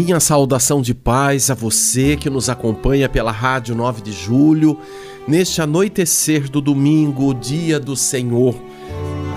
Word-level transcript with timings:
Minha 0.00 0.20
saudação 0.20 0.80
de 0.80 0.94
paz 0.94 1.50
a 1.50 1.54
você 1.54 2.16
que 2.16 2.30
nos 2.30 2.48
acompanha 2.48 3.08
pela 3.08 3.32
Rádio 3.32 3.74
9 3.74 4.00
de 4.00 4.12
Julho, 4.12 4.78
neste 5.26 5.60
anoitecer 5.60 6.48
do 6.48 6.60
domingo, 6.60 7.34
dia 7.34 7.80
do 7.80 7.96
Senhor. 7.96 8.54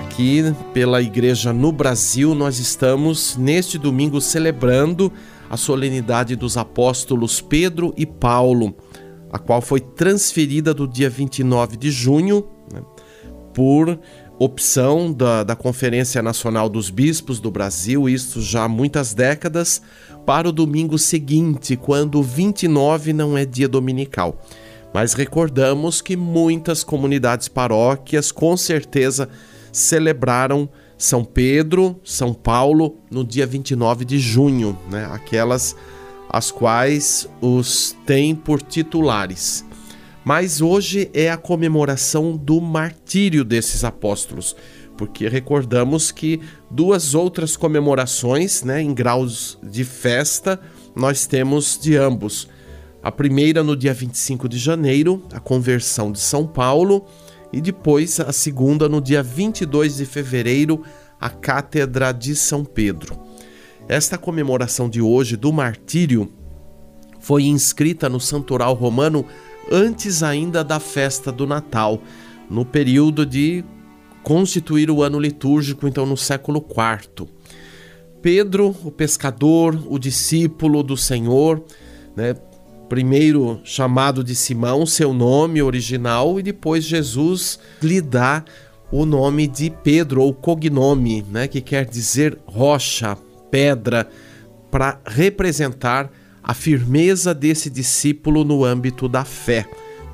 Aqui 0.03 0.53
pela 0.71 1.01
Igreja 1.01 1.51
no 1.51 1.71
Brasil, 1.71 2.35
nós 2.35 2.59
estamos 2.59 3.35
neste 3.37 3.79
domingo 3.79 4.21
celebrando 4.21 5.11
a 5.49 5.57
solenidade 5.57 6.35
dos 6.35 6.55
apóstolos 6.57 7.41
Pedro 7.41 7.91
e 7.97 8.05
Paulo, 8.05 8.75
a 9.31 9.39
qual 9.39 9.61
foi 9.61 9.79
transferida 9.79 10.75
do 10.75 10.87
dia 10.87 11.09
29 11.09 11.75
de 11.75 11.89
junho 11.89 12.45
né, 12.71 12.83
por 13.51 13.99
opção 14.43 15.13
da, 15.13 15.43
da 15.43 15.55
Conferência 15.55 16.19
Nacional 16.19 16.67
dos 16.67 16.89
Bispos 16.89 17.39
do 17.39 17.51
Brasil, 17.51 18.09
isso 18.09 18.41
já 18.41 18.63
há 18.63 18.67
muitas 18.67 19.13
décadas, 19.13 19.83
para 20.25 20.49
o 20.49 20.51
domingo 20.51 20.97
seguinte, 20.97 21.75
quando 21.75 22.21
29 22.21 23.13
não 23.13 23.37
é 23.37 23.45
dia 23.45 23.67
dominical. 23.67 24.39
Mas 24.93 25.13
recordamos 25.13 26.01
que 26.01 26.15
muitas 26.17 26.83
comunidades 26.83 27.47
paróquias 27.47 28.31
com 28.31 28.55
certeza 28.57 29.29
celebraram 29.71 30.69
São 30.97 31.23
Pedro, 31.23 31.99
São 32.03 32.33
Paulo 32.33 32.97
no 33.09 33.23
dia 33.23 33.47
29 33.47 34.03
de 34.05 34.19
junho, 34.19 34.77
né? 34.89 35.07
aquelas 35.11 35.75
as 36.29 36.49
quais 36.49 37.27
os 37.41 37.95
têm 38.05 38.33
por 38.33 38.61
titulares. 38.61 39.65
Mas 40.23 40.61
hoje 40.61 41.09
é 41.13 41.29
a 41.29 41.35
comemoração 41.35 42.37
do 42.37 42.61
martírio 42.61 43.43
desses 43.43 43.83
apóstolos, 43.83 44.55
porque 45.01 45.27
recordamos 45.27 46.11
que 46.11 46.39
duas 46.69 47.15
outras 47.15 47.57
comemorações, 47.57 48.61
né, 48.61 48.83
em 48.83 48.93
graus 48.93 49.57
de 49.63 49.83
festa, 49.83 50.61
nós 50.95 51.25
temos 51.25 51.79
de 51.81 51.97
ambos. 51.97 52.47
A 53.01 53.11
primeira 53.11 53.63
no 53.63 53.75
dia 53.75 53.95
25 53.95 54.47
de 54.47 54.59
janeiro, 54.59 55.23
a 55.33 55.39
conversão 55.39 56.11
de 56.11 56.19
São 56.19 56.45
Paulo, 56.45 57.03
e 57.51 57.59
depois 57.59 58.19
a 58.19 58.31
segunda 58.31 58.87
no 58.87 59.01
dia 59.01 59.23
22 59.23 59.97
de 59.97 60.05
fevereiro, 60.05 60.83
a 61.19 61.31
Cátedra 61.31 62.11
de 62.11 62.35
São 62.35 62.63
Pedro. 62.63 63.17
Esta 63.89 64.19
comemoração 64.19 64.87
de 64.87 65.01
hoje 65.01 65.35
do 65.35 65.51
martírio 65.51 66.31
foi 67.19 67.45
inscrita 67.45 68.07
no 68.07 68.19
Santoral 68.19 68.75
Romano 68.75 69.25
antes 69.71 70.21
ainda 70.21 70.63
da 70.63 70.79
festa 70.79 71.31
do 71.31 71.47
Natal, 71.47 71.99
no 72.47 72.63
período 72.63 73.25
de 73.25 73.65
constituir 74.23 74.89
o 74.89 75.01
ano 75.03 75.19
litúrgico, 75.19 75.87
então 75.87 76.05
no 76.05 76.17
século 76.17 76.65
IV. 76.69 77.27
Pedro, 78.21 78.75
o 78.83 78.91
pescador, 78.91 79.81
o 79.89 79.97
discípulo 79.97 80.83
do 80.83 80.95
Senhor, 80.95 81.63
né, 82.15 82.35
primeiro 82.87 83.59
chamado 83.63 84.23
de 84.23 84.35
Simão, 84.35 84.85
seu 84.85 85.13
nome 85.13 85.61
original, 85.61 86.39
e 86.39 86.43
depois 86.43 86.83
Jesus 86.83 87.59
lhe 87.81 88.01
dá 88.01 88.43
o 88.91 89.05
nome 89.05 89.47
de 89.47 89.69
Pedro, 89.69 90.21
ou 90.21 90.33
cognome, 90.33 91.23
né, 91.31 91.47
que 91.47 91.61
quer 91.61 91.85
dizer 91.85 92.37
rocha, 92.45 93.17
pedra, 93.49 94.07
para 94.69 94.99
representar 95.05 96.11
a 96.43 96.53
firmeza 96.53 97.33
desse 97.33 97.69
discípulo 97.69 98.43
no 98.43 98.63
âmbito 98.63 99.07
da 99.07 99.23
fé. 99.23 99.65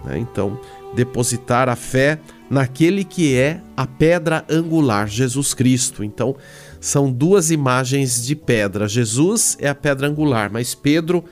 Né? 0.06 0.20
Então, 0.20 0.60
depositar 0.96 1.70
a 1.70 1.76
fé 1.76 2.20
naquele 2.50 3.04
que 3.04 3.36
é 3.36 3.62
a 3.76 3.86
pedra 3.86 4.46
angular, 4.50 5.08
Jesus 5.08 5.54
Cristo. 5.54 6.04
Então, 6.04 6.36
são 6.80 7.12
duas 7.12 7.52
imagens 7.52 8.26
de 8.26 8.36
pedra. 8.36 8.88
Jesus 8.88 9.58
é 9.60 9.68
a 9.68 9.76
pedra 9.76 10.08
angular, 10.08 10.52
mas 10.52 10.76
Pedro 10.76 11.24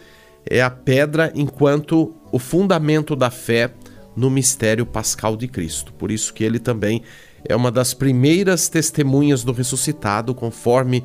é 0.45 0.61
a 0.61 0.69
pedra 0.69 1.31
enquanto 1.35 2.15
o 2.31 2.39
fundamento 2.39 3.15
da 3.15 3.29
fé 3.29 3.73
no 4.15 4.29
mistério 4.29 4.85
pascal 4.85 5.35
de 5.35 5.47
Cristo. 5.47 5.93
Por 5.93 6.11
isso 6.11 6.33
que 6.33 6.43
ele 6.43 6.59
também 6.59 7.01
é 7.47 7.55
uma 7.55 7.71
das 7.71 7.93
primeiras 7.93 8.67
testemunhas 8.67 9.43
do 9.43 9.51
ressuscitado, 9.51 10.33
conforme 10.33 11.03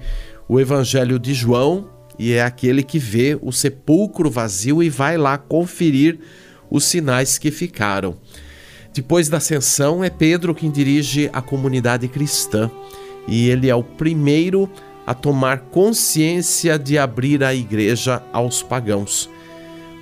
o 0.49 0.59
Evangelho 0.59 1.19
de 1.19 1.35
João, 1.35 1.89
e 2.19 2.33
é 2.33 2.43
aquele 2.43 2.83
que 2.83 2.99
vê 2.99 3.39
o 3.41 3.53
sepulcro 3.53 4.31
vazio 4.31 4.83
e 4.83 4.91
vai 4.91 5.17
lá 5.17 5.39
conferir 5.39 6.19
os 6.71 6.85
sinais 6.85 7.39
que 7.39 7.51
ficaram. 7.51 8.17
Depois 8.93 9.29
da 9.29 9.37
ascensão, 9.37 10.03
é 10.03 10.11
Pedro 10.11 10.55
quem 10.55 10.71
dirige 10.71 11.31
a 11.33 11.41
comunidade 11.41 12.09
cristã 12.09 12.71
e 13.29 13.49
ele 13.49 13.69
é 13.69 13.75
o 13.75 13.85
primeiro 13.85 14.69
a 15.07 15.15
tomar 15.15 15.61
consciência 15.71 16.79
de 16.79 16.99
abrir 16.99 17.43
a 17.43 17.55
igreja 17.55 18.23
aos 18.33 18.63
pagãos. 18.63 19.31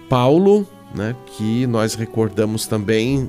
Paulo, 0.08 0.66
né, 0.94 1.14
que 1.26 1.66
nós 1.66 1.94
recordamos 1.94 2.66
também 2.66 3.28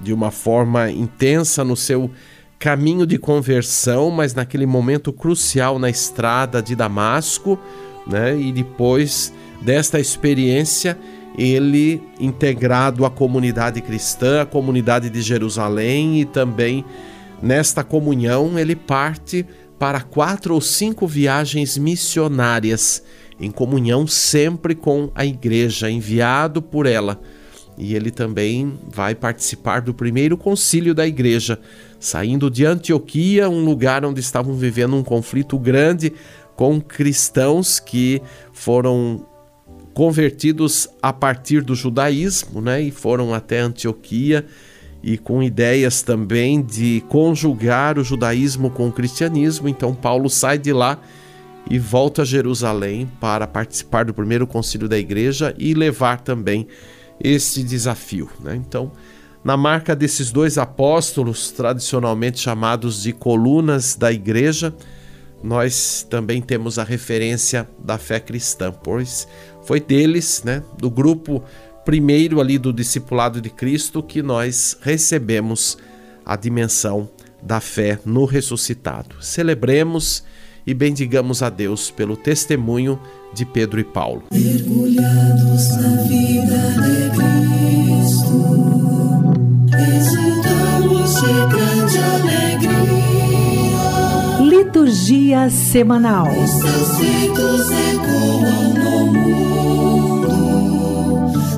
de 0.00 0.12
uma 0.12 0.30
forma 0.30 0.90
intensa 0.90 1.62
no 1.62 1.76
seu 1.76 2.10
caminho 2.58 3.06
de 3.06 3.18
conversão, 3.18 4.10
mas 4.10 4.34
naquele 4.34 4.66
momento 4.66 5.12
crucial 5.12 5.78
na 5.78 5.90
estrada 5.90 6.62
de 6.62 6.74
Damasco, 6.74 7.58
né? 8.06 8.38
E 8.38 8.52
depois 8.52 9.32
desta 9.62 9.98
experiência, 10.00 10.98
ele 11.36 12.02
integrado 12.18 13.04
à 13.04 13.10
comunidade 13.10 13.80
cristã, 13.80 14.42
à 14.42 14.46
comunidade 14.46 15.10
de 15.10 15.20
Jerusalém 15.20 16.20
e 16.20 16.24
também 16.24 16.84
nesta 17.42 17.84
comunhão 17.84 18.58
ele 18.58 18.74
parte 18.74 19.44
para 19.78 20.00
quatro 20.00 20.54
ou 20.54 20.60
cinco 20.60 21.06
viagens 21.06 21.76
missionárias 21.76 23.02
em 23.38 23.50
comunhão 23.50 24.06
sempre 24.06 24.74
com 24.74 25.10
a 25.14 25.24
igreja, 25.26 25.90
enviado 25.90 26.62
por 26.62 26.86
ela. 26.86 27.20
E 27.76 27.94
ele 27.94 28.10
também 28.10 28.72
vai 28.90 29.14
participar 29.14 29.82
do 29.82 29.92
primeiro 29.92 30.38
concílio 30.38 30.94
da 30.94 31.06
igreja, 31.06 31.58
saindo 32.00 32.50
de 32.50 32.64
Antioquia, 32.64 33.50
um 33.50 33.62
lugar 33.62 34.02
onde 34.04 34.20
estavam 34.20 34.54
vivendo 34.54 34.96
um 34.96 35.02
conflito 35.02 35.58
grande 35.58 36.12
com 36.54 36.80
cristãos 36.80 37.78
que 37.78 38.22
foram 38.50 39.26
convertidos 39.96 40.86
a 41.00 41.10
partir 41.10 41.62
do 41.62 41.74
judaísmo, 41.74 42.60
né, 42.60 42.82
e 42.82 42.90
foram 42.90 43.32
até 43.32 43.60
Antioquia 43.60 44.44
e 45.02 45.16
com 45.16 45.42
ideias 45.42 46.02
também 46.02 46.60
de 46.60 47.02
conjugar 47.08 47.98
o 47.98 48.04
judaísmo 48.04 48.68
com 48.68 48.88
o 48.88 48.92
cristianismo. 48.92 49.70
Então 49.70 49.94
Paulo 49.94 50.28
sai 50.28 50.58
de 50.58 50.70
lá 50.70 51.00
e 51.70 51.78
volta 51.78 52.20
a 52.20 52.24
Jerusalém 52.26 53.10
para 53.18 53.46
participar 53.46 54.04
do 54.04 54.12
primeiro 54.12 54.46
concílio 54.46 54.86
da 54.86 54.98
igreja 54.98 55.54
e 55.56 55.72
levar 55.72 56.20
também 56.20 56.68
este 57.18 57.62
desafio. 57.62 58.28
Né? 58.40 58.54
Então, 58.54 58.92
na 59.42 59.56
marca 59.56 59.96
desses 59.96 60.30
dois 60.30 60.58
apóstolos, 60.58 61.50
tradicionalmente 61.50 62.38
chamados 62.38 63.02
de 63.02 63.14
colunas 63.14 63.96
da 63.96 64.12
igreja, 64.12 64.74
nós 65.42 66.06
também 66.08 66.40
temos 66.40 66.78
a 66.78 66.84
referência 66.84 67.68
da 67.78 67.98
fé 67.98 68.18
cristã, 68.18 68.72
pois 68.72 69.28
foi 69.64 69.80
deles, 69.80 70.42
né, 70.44 70.62
do 70.78 70.90
grupo 70.90 71.42
primeiro 71.84 72.40
ali 72.40 72.58
do 72.58 72.72
discipulado 72.72 73.40
de 73.40 73.48
Cristo 73.48 74.02
que 74.02 74.22
nós 74.22 74.76
recebemos 74.80 75.78
a 76.24 76.34
dimensão 76.34 77.08
da 77.42 77.60
fé 77.60 77.98
no 78.04 78.24
ressuscitado. 78.24 79.16
Celebremos 79.20 80.24
e 80.66 80.74
bendigamos 80.74 81.42
a 81.42 81.48
Deus 81.48 81.90
pelo 81.90 82.16
testemunho 82.16 83.00
de 83.32 83.44
Pedro 83.44 83.78
e 83.78 83.84
Paulo. 83.84 84.24
Mergulhados 84.32 85.68
na 85.76 86.02
vida 86.02 86.56
de 86.82 87.10
Cristo, 87.10 87.55
Liturgia 94.76 95.48
semanal. 95.48 96.28
Os 96.28 96.50
seus 96.50 96.98
feitos 96.98 97.70
ecoam 97.70 98.74
no 98.74 99.06
mundo, 100.20 100.52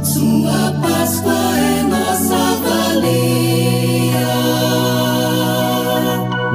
sua 0.04 0.70
Páscoa 0.80 1.58
é 1.58 1.82
nossa 1.82 2.36
valia. 2.62 4.22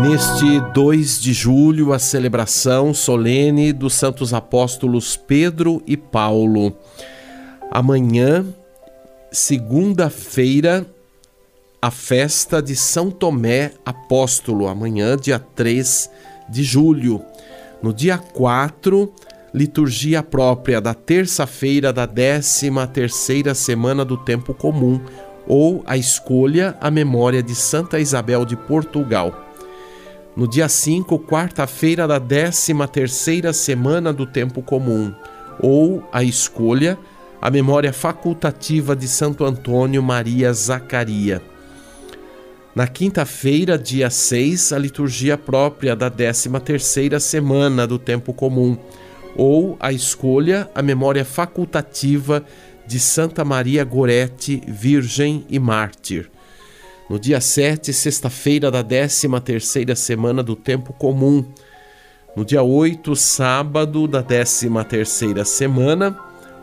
Neste 0.09 0.61
2 0.73 1.19
de 1.19 1.33
julho, 1.33 1.91
a 1.91 1.99
celebração 1.99 2.93
solene 2.93 3.73
dos 3.73 3.93
santos 3.95 4.33
apóstolos 4.33 5.17
Pedro 5.17 5.83
e 5.85 5.97
Paulo. 5.97 6.77
Amanhã, 7.69 8.45
segunda-feira, 9.29 10.85
a 11.81 11.91
festa 11.91 12.61
de 12.61 12.73
São 12.77 13.11
Tomé 13.11 13.73
Apóstolo, 13.85 14.69
amanhã, 14.69 15.17
dia 15.17 15.39
3 15.39 16.09
de 16.49 16.63
julho. 16.63 17.21
No 17.81 17.93
dia 17.93 18.17
4, 18.17 19.13
liturgia 19.53 20.23
própria 20.23 20.79
da 20.79 20.93
terça-feira 20.93 21.91
da 21.91 22.07
13 22.07 22.69
terceira 22.93 23.53
semana 23.53 24.03
do 24.05 24.17
tempo 24.17 24.53
comum, 24.53 24.99
ou 25.47 25.83
a 25.85 25.97
escolha 25.97 26.77
a 26.79 26.89
memória 26.89 27.43
de 27.43 27.53
Santa 27.53 27.99
Isabel 27.99 28.45
de 28.45 28.55
Portugal 28.55 29.43
no 30.35 30.47
dia 30.47 30.67
5, 30.67 31.19
quarta-feira 31.19 32.07
da 32.07 32.19
13 32.19 32.73
terceira 32.91 33.53
semana 33.53 34.11
do 34.11 34.25
tempo 34.25 34.63
comum, 34.63 35.13
ou 35.59 36.03
a 36.11 36.23
escolha, 36.23 36.97
a 37.39 37.51
memória 37.51 37.93
facultativa 37.93 38.95
de 38.95 39.07
Santo 39.07 39.45
Antônio 39.45 40.01
Maria 40.01 40.51
Zacaria. 40.51 41.39
Na 42.75 42.87
quinta-feira, 42.87 43.77
dia 43.77 44.09
6, 44.09 44.73
a 44.73 44.79
liturgia 44.79 45.37
própria 45.37 45.95
da 45.95 46.09
13 46.09 46.49
terceira 46.59 47.19
semana 47.19 47.85
do 47.85 47.99
tempo 47.99 48.33
comum, 48.33 48.77
ou 49.35 49.77
a 49.79 49.91
escolha, 49.91 50.69
a 50.73 50.81
memória 50.81 51.23
facultativa 51.23 52.43
de 52.87 52.99
Santa 52.99 53.45
Maria 53.45 53.83
Gorete, 53.83 54.61
Virgem 54.67 55.45
e 55.49 55.59
Mártir 55.59 56.29
no 57.09 57.19
dia 57.19 57.41
7, 57.41 57.93
sexta-feira 57.93 58.71
da 58.71 58.83
13 58.83 59.27
terceira 59.41 59.95
semana 59.95 60.41
do 60.41 60.55
tempo 60.55 60.93
comum. 60.93 61.45
No 62.35 62.43
dia 62.43 62.63
8, 62.63 63.15
sábado 63.15 64.07
da 64.07 64.23
13 64.23 64.67
terceira 64.89 65.45
semana, 65.45 66.17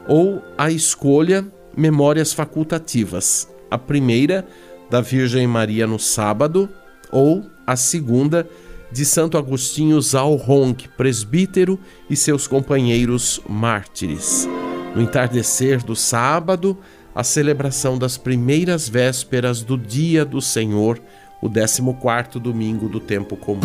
ou 0.08 0.42
a 0.58 0.70
escolha 0.70 1.46
memórias 1.76 2.32
facultativas. 2.32 3.48
A 3.70 3.78
primeira 3.78 4.44
da 4.90 5.00
Virgem 5.00 5.46
Maria 5.46 5.86
no 5.86 5.98
sábado, 5.98 6.68
ou 7.10 7.48
a 7.66 7.76
segunda 7.76 8.48
de 8.92 9.04
Santo 9.04 9.38
Agostinho 9.38 10.00
Zalronc, 10.00 10.88
presbítero 10.96 11.78
e 12.08 12.16
seus 12.16 12.46
companheiros 12.46 13.40
mártires. 13.48 14.48
No 14.94 15.00
entardecer 15.00 15.84
do 15.84 15.94
sábado, 15.94 16.76
a 17.14 17.22
celebração 17.22 17.96
das 17.96 18.16
primeiras 18.16 18.88
vésperas 18.88 19.62
do 19.62 19.78
Dia 19.78 20.24
do 20.24 20.40
Senhor, 20.40 21.00
o 21.40 21.48
14 21.48 22.38
domingo 22.40 22.88
do 22.88 22.98
tempo 22.98 23.36
comum. 23.36 23.60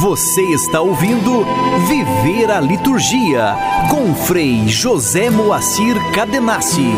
Você 0.00 0.42
está 0.52 0.80
ouvindo 0.80 1.44
Viver 1.88 2.50
a 2.50 2.60
Liturgia 2.60 3.56
com 3.90 4.14
Frei 4.14 4.68
José 4.68 5.30
Moacir 5.30 5.96
Cadenassi. 6.12 6.92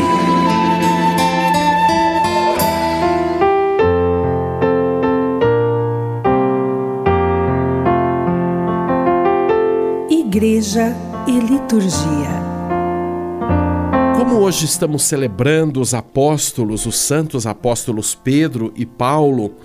Igreja 10.32 10.94
e 11.26 11.40
Liturgia 11.40 12.30
como 14.16 14.36
hoje 14.36 14.64
estamos 14.64 15.02
celebrando 15.02 15.80
os 15.80 15.92
apóstolos, 15.92 16.86
os 16.86 16.96
santos 16.96 17.48
apóstolos 17.48 18.14
Pedro 18.14 18.72
e 18.76 18.86
Paulo, 18.86 19.56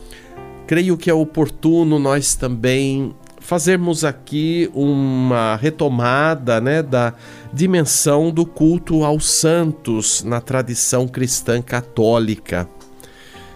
creio 0.66 0.98
que 0.98 1.08
é 1.08 1.14
oportuno 1.14 2.00
nós 2.00 2.34
também 2.34 3.14
fazermos 3.40 4.04
aqui 4.04 4.68
uma 4.74 5.56
retomada 5.56 6.60
né, 6.60 6.82
da 6.82 7.14
dimensão 7.54 8.32
do 8.32 8.44
culto 8.44 9.04
aos 9.04 9.30
santos 9.30 10.24
na 10.24 10.42
tradição 10.42 11.08
cristã 11.08 11.62
católica. 11.62 12.68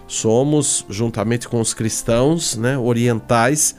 Somos, 0.06 0.86
juntamente 0.88 1.48
com 1.48 1.60
os 1.60 1.74
cristãos 1.74 2.56
né, 2.56 2.78
orientais, 2.78 3.74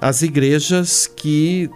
as 0.00 0.22
igrejas 0.22 1.06
que 1.06 1.68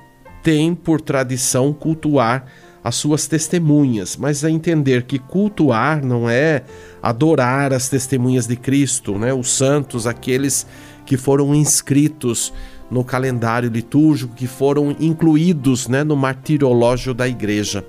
têm 0.44 0.74
por 0.74 1.00
tradição 1.00 1.72
cultuar 1.72 2.44
as 2.84 2.96
suas 2.96 3.26
testemunhas, 3.26 4.14
mas 4.14 4.44
a 4.44 4.50
entender 4.50 5.04
que 5.04 5.18
cultuar 5.18 6.04
não 6.04 6.28
é 6.28 6.62
adorar 7.02 7.72
as 7.72 7.88
testemunhas 7.88 8.46
de 8.46 8.56
Cristo, 8.56 9.18
né? 9.18 9.32
Os 9.32 9.50
santos, 9.50 10.06
aqueles 10.06 10.66
que 11.06 11.16
foram 11.16 11.54
inscritos 11.54 12.52
no 12.90 13.02
calendário 13.02 13.70
litúrgico, 13.70 14.34
que 14.34 14.46
foram 14.46 14.94
incluídos, 15.00 15.88
né, 15.88 16.04
no 16.04 16.14
martirológio 16.14 17.14
da 17.14 17.26
igreja. 17.26 17.82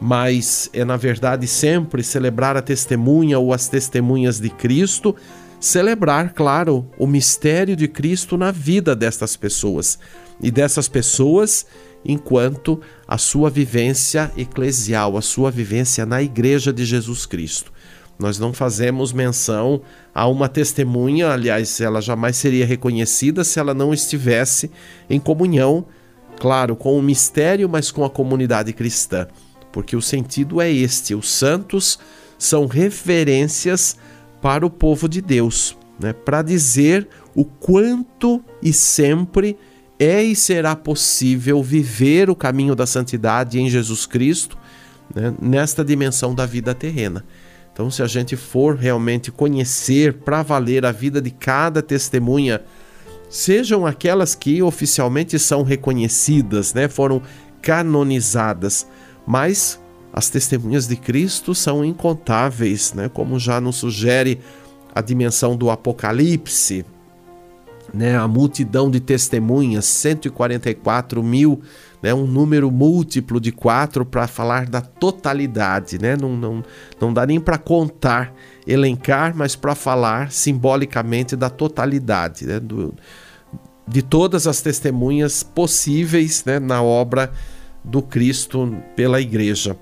Mas 0.00 0.70
é 0.72 0.86
na 0.86 0.96
verdade 0.96 1.46
sempre 1.46 2.02
celebrar 2.02 2.56
a 2.56 2.62
testemunha 2.62 3.38
ou 3.38 3.52
as 3.52 3.68
testemunhas 3.68 4.40
de 4.40 4.48
Cristo, 4.48 5.14
celebrar, 5.60 6.32
claro, 6.32 6.86
o 6.98 7.06
mistério 7.06 7.76
de 7.76 7.86
Cristo 7.86 8.38
na 8.38 8.50
vida 8.50 8.96
destas 8.96 9.36
pessoas. 9.36 9.98
E 10.42 10.50
dessas 10.50 10.88
pessoas 10.88 11.66
enquanto 12.04 12.80
a 13.06 13.18
sua 13.18 13.50
vivência 13.50 14.30
eclesial, 14.36 15.16
a 15.16 15.22
sua 15.22 15.50
vivência 15.50 16.06
na 16.06 16.22
Igreja 16.22 16.72
de 16.72 16.84
Jesus 16.84 17.26
Cristo. 17.26 17.72
Nós 18.18 18.38
não 18.38 18.52
fazemos 18.52 19.12
menção 19.12 19.80
a 20.14 20.26
uma 20.26 20.48
testemunha, 20.48 21.30
aliás, 21.30 21.80
ela 21.80 22.02
jamais 22.02 22.36
seria 22.36 22.66
reconhecida 22.66 23.42
se 23.44 23.58
ela 23.58 23.72
não 23.72 23.94
estivesse 23.94 24.70
em 25.08 25.18
comunhão, 25.18 25.86
claro, 26.38 26.76
com 26.76 26.98
o 26.98 27.02
mistério, 27.02 27.68
mas 27.68 27.90
com 27.90 28.04
a 28.04 28.10
comunidade 28.10 28.74
cristã. 28.74 29.26
Porque 29.72 29.96
o 29.96 30.02
sentido 30.02 30.60
é 30.60 30.70
este: 30.70 31.14
os 31.14 31.30
santos 31.30 31.98
são 32.38 32.66
referências 32.66 33.96
para 34.42 34.66
o 34.66 34.70
povo 34.70 35.08
de 35.08 35.22
Deus, 35.22 35.76
né? 35.98 36.12
para 36.12 36.42
dizer 36.42 37.08
o 37.34 37.44
quanto 37.44 38.42
e 38.62 38.72
sempre 38.72 39.56
é 40.00 40.22
e 40.22 40.34
será 40.34 40.74
possível 40.74 41.62
viver 41.62 42.30
o 42.30 42.34
caminho 42.34 42.74
da 42.74 42.86
santidade 42.86 43.60
em 43.60 43.68
Jesus 43.68 44.06
Cristo 44.06 44.56
né, 45.14 45.34
nesta 45.40 45.84
dimensão 45.84 46.34
da 46.34 46.46
vida 46.46 46.74
terrena. 46.74 47.22
Então, 47.70 47.90
se 47.90 48.02
a 48.02 48.06
gente 48.06 48.34
for 48.34 48.76
realmente 48.76 49.30
conhecer 49.30 50.14
para 50.14 50.42
valer 50.42 50.86
a 50.86 50.90
vida 50.90 51.20
de 51.20 51.30
cada 51.30 51.82
testemunha, 51.82 52.62
sejam 53.28 53.84
aquelas 53.86 54.34
que 54.34 54.62
oficialmente 54.62 55.38
são 55.38 55.62
reconhecidas, 55.62 56.72
né, 56.72 56.88
foram 56.88 57.22
canonizadas, 57.60 58.86
mas 59.26 59.78
as 60.12 60.30
testemunhas 60.30 60.88
de 60.88 60.96
Cristo 60.96 61.54
são 61.54 61.84
incontáveis, 61.84 62.94
né, 62.94 63.08
como 63.08 63.38
já 63.38 63.60
nos 63.60 63.76
sugere 63.76 64.40
a 64.94 65.00
dimensão 65.00 65.56
do 65.56 65.70
Apocalipse, 65.70 66.84
né, 67.92 68.16
a 68.16 68.26
multidão 68.26 68.90
de 68.90 69.00
testemunhas, 69.00 69.84
144 69.84 71.22
mil, 71.22 71.60
né, 72.02 72.14
um 72.14 72.26
número 72.26 72.70
múltiplo 72.70 73.40
de 73.40 73.52
quatro 73.52 74.04
para 74.04 74.26
falar 74.26 74.66
da 74.66 74.80
totalidade, 74.80 75.98
né, 75.98 76.16
não, 76.16 76.36
não, 76.36 76.64
não 77.00 77.12
dá 77.12 77.26
nem 77.26 77.40
para 77.40 77.58
contar, 77.58 78.32
elencar, 78.66 79.34
mas 79.34 79.56
para 79.56 79.74
falar 79.74 80.30
simbolicamente 80.30 81.36
da 81.36 81.50
totalidade, 81.50 82.46
né, 82.46 82.60
do, 82.60 82.94
de 83.86 84.02
todas 84.02 84.46
as 84.46 84.62
testemunhas 84.62 85.42
possíveis 85.42 86.44
né, 86.44 86.58
na 86.58 86.82
obra 86.82 87.32
do 87.82 88.00
Cristo 88.00 88.76
pela 88.94 89.20
igreja. 89.20 89.76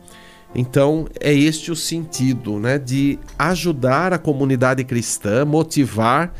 Então, 0.55 1.07
é 1.21 1.33
este 1.33 1.71
o 1.71 1.77
sentido 1.77 2.59
né, 2.59 2.79
de 2.79 3.19
ajudar 3.39 4.15
a 4.15 4.19
comunidade 4.19 4.83
cristã, 4.83 5.45
motivar 5.45 6.33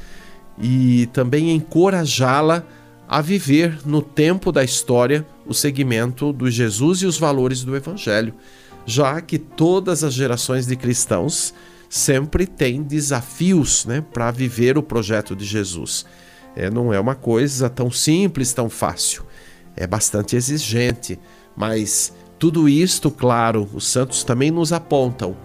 e 0.61 1.07
também 1.13 1.53
encorajá-la 1.53 2.65
a 3.09 3.21
viver 3.23 3.79
no 3.87 4.03
tempo 4.03 4.53
da 4.53 4.63
história 4.63 5.27
o 5.47 5.55
segmento 5.55 6.33
do 6.33 6.51
Jesus 6.51 6.99
e 7.03 7.07
os 7.07 7.19
valores 7.19 7.65
do 7.65 7.75
Evangelho, 7.75 8.35
já 8.85 9.21
que 9.21 9.39
todas 9.39 10.05
as 10.05 10.13
gerações 10.13 10.67
de 10.67 10.77
cristãos 10.77 11.55
sempre 11.89 12.47
têm 12.47 12.83
desafios 12.83 13.87
né, 13.87 14.05
para 14.13 14.31
viver 14.31 14.77
o 14.77 14.83
projeto 14.83 15.35
de 15.35 15.45
Jesus. 15.45 16.05
É, 16.55 16.69
não 16.69 16.93
é 16.93 17.01
uma 17.01 17.15
coisa 17.15 17.71
tão 17.71 17.91
simples, 17.91 18.53
tão 18.53 18.69
fácil. 18.69 19.25
É 19.75 19.87
bastante 19.87 20.37
exigente, 20.37 21.19
mas 21.57 22.13
tudo 22.39 22.69
isto, 22.69 23.11
claro, 23.11 23.69
os 23.73 23.87
santos 23.87 24.23
também 24.23 24.51
nos 24.51 24.73
apontam 24.73 25.37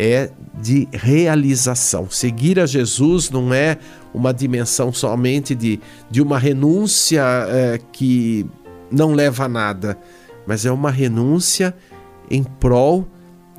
é 0.00 0.30
de 0.58 0.88
realização. 0.92 2.08
Seguir 2.08 2.58
a 2.58 2.64
Jesus 2.64 3.28
não 3.28 3.52
é 3.52 3.76
uma 4.14 4.32
dimensão 4.32 4.90
somente 4.94 5.54
de, 5.54 5.78
de 6.10 6.22
uma 6.22 6.38
renúncia 6.38 7.22
é, 7.48 7.78
que 7.92 8.46
não 8.90 9.12
leva 9.12 9.44
a 9.44 9.48
nada, 9.48 9.98
mas 10.46 10.64
é 10.64 10.72
uma 10.72 10.90
renúncia 10.90 11.76
em 12.30 12.42
prol 12.42 13.06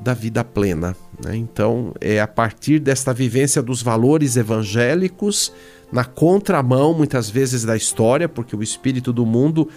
da 0.01 0.15
vida 0.15 0.43
plena. 0.43 0.95
Né? 1.23 1.35
Então, 1.35 1.93
é 2.01 2.19
a 2.19 2.27
partir 2.27 2.79
desta 2.79 3.13
vivência 3.13 3.61
dos 3.61 3.83
valores 3.83 4.35
evangélicos, 4.35 5.53
na 5.91 6.03
contramão 6.03 6.91
muitas 6.91 7.29
vezes 7.29 7.63
da 7.63 7.77
história, 7.77 8.27
porque 8.27 8.55
o 8.55 8.63
espírito 8.63 9.13
do 9.13 9.27
mundo 9.27 9.69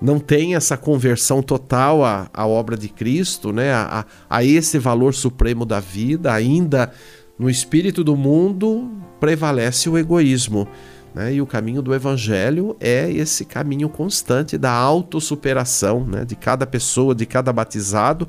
não 0.00 0.18
tem 0.18 0.54
essa 0.54 0.76
conversão 0.76 1.42
total 1.42 2.04
à, 2.04 2.30
à 2.32 2.46
obra 2.46 2.76
de 2.76 2.88
Cristo, 2.88 3.52
né? 3.52 3.72
A, 3.72 4.06
a, 4.28 4.44
esse 4.44 4.78
valor 4.78 5.14
supremo 5.14 5.66
da 5.66 5.78
vida, 5.78 6.32
ainda 6.32 6.90
no 7.38 7.50
espírito 7.50 8.02
do 8.02 8.16
mundo 8.16 8.90
prevalece 9.18 9.88
o 9.88 9.98
egoísmo. 9.98 10.66
Né? 11.14 11.34
E 11.34 11.42
o 11.42 11.46
caminho 11.46 11.82
do 11.82 11.94
evangelho 11.94 12.76
é 12.80 13.10
esse 13.10 13.44
caminho 13.44 13.88
constante 13.88 14.56
da 14.56 14.72
autossuperação 14.72 16.04
né? 16.04 16.24
de 16.24 16.36
cada 16.36 16.66
pessoa, 16.66 17.14
de 17.14 17.26
cada 17.26 17.52
batizado, 17.52 18.28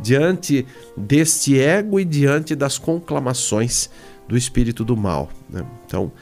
diante 0.00 0.66
deste 0.96 1.58
ego 1.58 1.98
e 1.98 2.04
diante 2.04 2.54
das 2.54 2.78
conclamações 2.78 3.90
do 4.28 4.36
espírito 4.36 4.84
do 4.84 4.96
mal. 4.96 5.30
Né? 5.48 5.64
Então, 5.86 6.12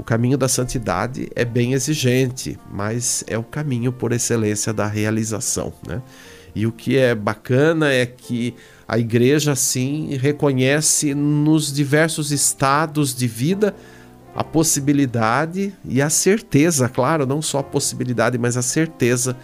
o 0.00 0.02
caminho 0.02 0.38
da 0.38 0.48
santidade 0.48 1.28
é 1.36 1.44
bem 1.44 1.74
exigente, 1.74 2.58
mas 2.72 3.22
é 3.26 3.36
o 3.36 3.42
caminho 3.42 3.92
por 3.92 4.12
excelência 4.12 4.72
da 4.72 4.86
realização. 4.86 5.74
Né? 5.86 6.00
E 6.54 6.66
o 6.66 6.72
que 6.72 6.96
é 6.96 7.14
bacana 7.14 7.92
é 7.92 8.06
que 8.06 8.54
a 8.88 8.98
igreja, 8.98 9.54
sim, 9.54 10.16
reconhece 10.16 11.14
nos 11.14 11.70
diversos 11.70 12.32
estados 12.32 13.14
de 13.14 13.28
vida 13.28 13.74
a 14.34 14.42
possibilidade 14.42 15.74
e 15.84 16.00
a 16.00 16.08
certeza, 16.08 16.88
claro, 16.88 17.26
não 17.26 17.42
só 17.42 17.58
a 17.58 17.62
possibilidade, 17.62 18.38
mas 18.38 18.56
a 18.56 18.62
certeza 18.62 19.36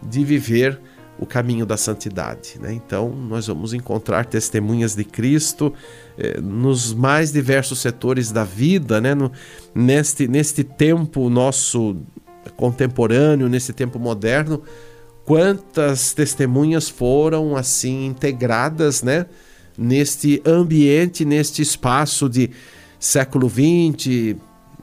de 0.00 0.24
viver 0.24 0.80
o 1.18 1.26
caminho 1.26 1.64
da 1.64 1.76
santidade. 1.76 2.58
Né? 2.60 2.72
Então, 2.72 3.10
nós 3.10 3.46
vamos 3.46 3.72
encontrar 3.72 4.26
testemunhas 4.26 4.94
de 4.94 5.04
Cristo 5.04 5.72
eh, 6.18 6.40
nos 6.40 6.92
mais 6.92 7.32
diversos 7.32 7.78
setores 7.78 8.32
da 8.32 8.44
vida, 8.44 9.00
né? 9.00 9.14
No, 9.14 9.30
neste, 9.74 10.26
neste 10.26 10.64
tempo 10.64 11.30
nosso 11.30 11.96
contemporâneo, 12.56 13.48
nesse 13.48 13.72
tempo 13.72 13.98
moderno, 13.98 14.62
quantas 15.24 16.12
testemunhas 16.12 16.88
foram 16.88 17.56
assim 17.56 18.06
integradas 18.06 19.02
né? 19.02 19.26
neste 19.76 20.42
ambiente, 20.44 21.24
neste 21.24 21.62
espaço 21.62 22.28
de 22.28 22.50
século 22.98 23.48
XX 23.48 24.36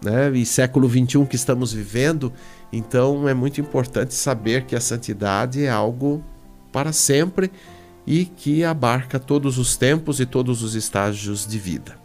né? 0.03 0.31
e 0.33 0.45
século 0.45 0.89
XXI 0.89 1.25
que 1.25 1.35
estamos 1.35 1.73
vivendo 1.73 2.33
então 2.71 3.27
é 3.27 3.33
muito 3.33 3.59
importante 3.59 4.13
saber 4.13 4.65
que 4.65 4.75
a 4.75 4.81
santidade 4.81 5.63
é 5.63 5.69
algo 5.69 6.23
para 6.71 6.93
sempre 6.93 7.51
e 8.05 8.25
que 8.25 8.63
abarca 8.63 9.19
todos 9.19 9.57
os 9.57 9.75
tempos 9.75 10.19
e 10.19 10.25
todos 10.25 10.63
os 10.63 10.73
estágios 10.75 11.45
de 11.45 11.59
vida. 11.59 11.99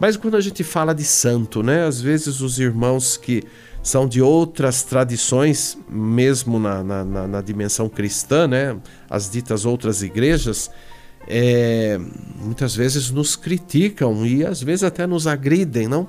Mas 0.00 0.16
quando 0.16 0.36
a 0.36 0.40
gente 0.40 0.62
fala 0.62 0.94
de 0.94 1.04
santo, 1.04 1.62
né, 1.62 1.84
às 1.84 2.00
vezes 2.00 2.40
os 2.40 2.58
irmãos 2.58 3.16
que 3.16 3.42
são 3.82 4.06
de 4.06 4.22
outras 4.22 4.82
tradições, 4.82 5.76
mesmo 5.88 6.58
na, 6.58 6.84
na, 6.84 7.04
na, 7.04 7.26
na 7.26 7.40
dimensão 7.40 7.88
cristã, 7.88 8.46
né, 8.46 8.76
as 9.10 9.28
ditas 9.28 9.64
outras 9.64 10.02
igrejas, 10.02 10.70
é, 11.26 11.98
muitas 12.36 12.74
vezes 12.74 13.10
nos 13.10 13.36
criticam 13.36 14.24
e 14.24 14.44
às 14.44 14.62
vezes 14.62 14.84
até 14.84 15.06
nos 15.06 15.26
agridem, 15.26 15.88
não? 15.88 16.08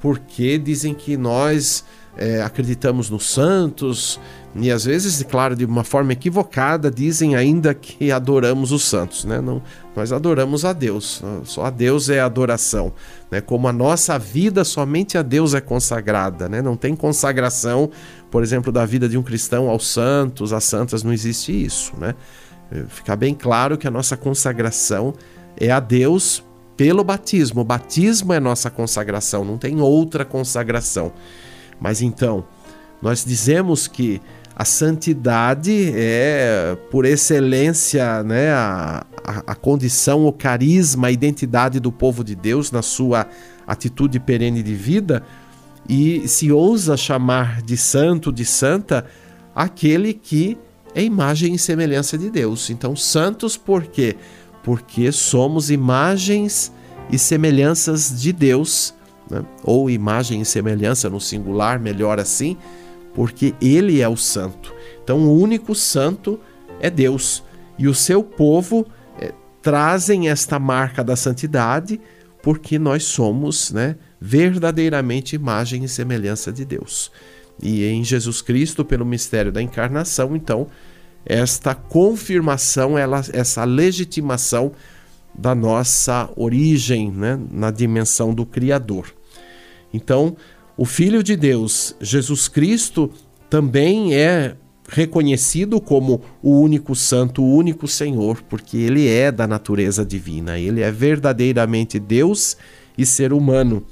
Porque 0.00 0.58
dizem 0.58 0.94
que 0.94 1.16
nós 1.16 1.84
é, 2.16 2.42
acreditamos 2.42 3.10
nos 3.10 3.28
santos 3.28 4.20
e 4.56 4.70
às 4.70 4.84
vezes, 4.84 5.20
claro, 5.28 5.56
de 5.56 5.64
uma 5.64 5.82
forma 5.82 6.12
equivocada, 6.12 6.88
dizem 6.88 7.34
ainda 7.34 7.74
que 7.74 8.12
adoramos 8.12 8.70
os 8.70 8.84
santos, 8.84 9.24
né? 9.24 9.40
Não, 9.40 9.60
nós 9.96 10.12
adoramos 10.12 10.64
a 10.64 10.72
Deus, 10.72 11.22
só 11.44 11.64
a 11.64 11.70
Deus 11.70 12.08
é 12.08 12.20
adoração, 12.20 12.92
né? 13.32 13.40
Como 13.40 13.66
a 13.66 13.72
nossa 13.72 14.16
vida 14.16 14.62
somente 14.62 15.18
a 15.18 15.22
Deus 15.22 15.54
é 15.54 15.60
consagrada, 15.60 16.48
né? 16.48 16.62
Não 16.62 16.76
tem 16.76 16.94
consagração, 16.94 17.90
por 18.30 18.44
exemplo, 18.44 18.70
da 18.70 18.86
vida 18.86 19.08
de 19.08 19.18
um 19.18 19.24
cristão 19.24 19.68
aos 19.68 19.88
santos, 19.88 20.52
às 20.52 20.62
santas, 20.62 21.02
não 21.02 21.12
existe 21.12 21.52
isso, 21.52 21.92
né? 21.98 22.14
É, 22.70 22.84
fica 22.86 23.16
bem 23.16 23.34
claro 23.34 23.76
que 23.76 23.88
a 23.88 23.90
nossa 23.90 24.16
consagração 24.16 25.14
é 25.56 25.72
a 25.72 25.80
Deus 25.80 26.44
pelo 26.76 27.02
batismo. 27.02 27.62
O 27.62 27.64
batismo 27.64 28.32
é 28.32 28.38
nossa 28.38 28.70
consagração, 28.70 29.44
não 29.44 29.58
tem 29.58 29.80
outra 29.80 30.24
consagração. 30.24 31.12
Mas 31.80 32.02
então, 32.02 32.44
nós 33.00 33.24
dizemos 33.24 33.86
que 33.86 34.20
a 34.56 34.64
santidade 34.64 35.92
é, 35.94 36.76
por 36.90 37.04
excelência, 37.04 38.22
né, 38.22 38.50
a, 38.52 39.04
a, 39.24 39.38
a, 39.48 39.54
condição, 39.54 40.26
o 40.26 40.32
carisma, 40.32 41.08
a 41.08 41.10
identidade 41.10 41.80
do 41.80 41.90
povo 41.90 42.22
de 42.22 42.36
Deus 42.36 42.70
na 42.70 42.80
sua 42.80 43.26
atitude 43.66 44.20
perene 44.20 44.62
de 44.62 44.74
vida, 44.74 45.24
e 45.88 46.26
se 46.28 46.52
ousa 46.52 46.96
chamar 46.96 47.62
de 47.62 47.76
santo, 47.76 48.32
de 48.32 48.44
santa, 48.44 49.04
aquele 49.54 50.14
que 50.14 50.56
é 50.94 51.02
imagem 51.02 51.54
e 51.54 51.58
semelhança 51.58 52.16
de 52.16 52.30
Deus. 52.30 52.70
Então, 52.70 52.94
santos 52.94 53.56
por 53.56 53.84
quê? 53.84 54.16
Porque 54.62 55.10
somos 55.10 55.70
imagens 55.70 56.72
e 57.10 57.18
semelhanças 57.18 58.20
de 58.20 58.32
Deus 58.32 58.94
né? 59.30 59.44
ou 59.62 59.90
imagem 59.90 60.40
e 60.40 60.44
semelhança 60.44 61.08
no 61.08 61.20
singular, 61.20 61.80
melhor 61.80 62.18
assim, 62.18 62.56
porque 63.14 63.54
Ele 63.60 64.00
é 64.00 64.08
o 64.08 64.16
santo. 64.16 64.74
Então, 65.02 65.18
o 65.20 65.38
único 65.38 65.74
santo 65.74 66.40
é 66.80 66.90
Deus 66.90 67.42
e 67.78 67.88
o 67.88 67.94
seu 67.94 68.22
povo 68.22 68.86
é, 69.20 69.32
trazem 69.62 70.28
esta 70.28 70.58
marca 70.58 71.02
da 71.02 71.16
santidade 71.16 72.00
porque 72.42 72.78
nós 72.78 73.04
somos 73.04 73.72
né, 73.72 73.96
verdadeiramente 74.20 75.34
imagem 75.34 75.84
e 75.84 75.88
semelhança 75.88 76.52
de 76.52 76.64
Deus. 76.64 77.10
E 77.62 77.84
em 77.86 78.04
Jesus 78.04 78.42
Cristo, 78.42 78.84
pelo 78.84 79.06
mistério 79.06 79.50
da 79.50 79.62
encarnação, 79.62 80.36
então, 80.36 80.66
esta 81.24 81.74
confirmação, 81.74 82.98
ela, 82.98 83.22
essa 83.32 83.64
legitimação 83.64 84.72
da 85.34 85.54
nossa 85.54 86.30
origem 86.36 87.10
né, 87.10 87.38
na 87.50 87.70
dimensão 87.70 88.32
do 88.32 88.46
Criador. 88.46 89.12
Então, 89.92 90.36
o 90.76 90.84
Filho 90.84 91.22
de 91.22 91.36
Deus, 91.36 91.94
Jesus 92.00 92.48
Cristo, 92.48 93.10
também 93.48 94.14
é 94.14 94.56
reconhecido 94.88 95.80
como 95.80 96.20
o 96.42 96.60
único 96.60 96.94
santo, 96.94 97.42
o 97.42 97.54
único 97.54 97.88
Senhor, 97.88 98.42
porque 98.42 98.76
ele 98.76 99.08
é 99.08 99.32
da 99.32 99.46
natureza 99.46 100.04
divina, 100.04 100.58
ele 100.58 100.82
é 100.82 100.90
verdadeiramente 100.90 101.98
Deus 101.98 102.56
e 102.96 103.06
ser 103.06 103.32
humano. 103.32 103.84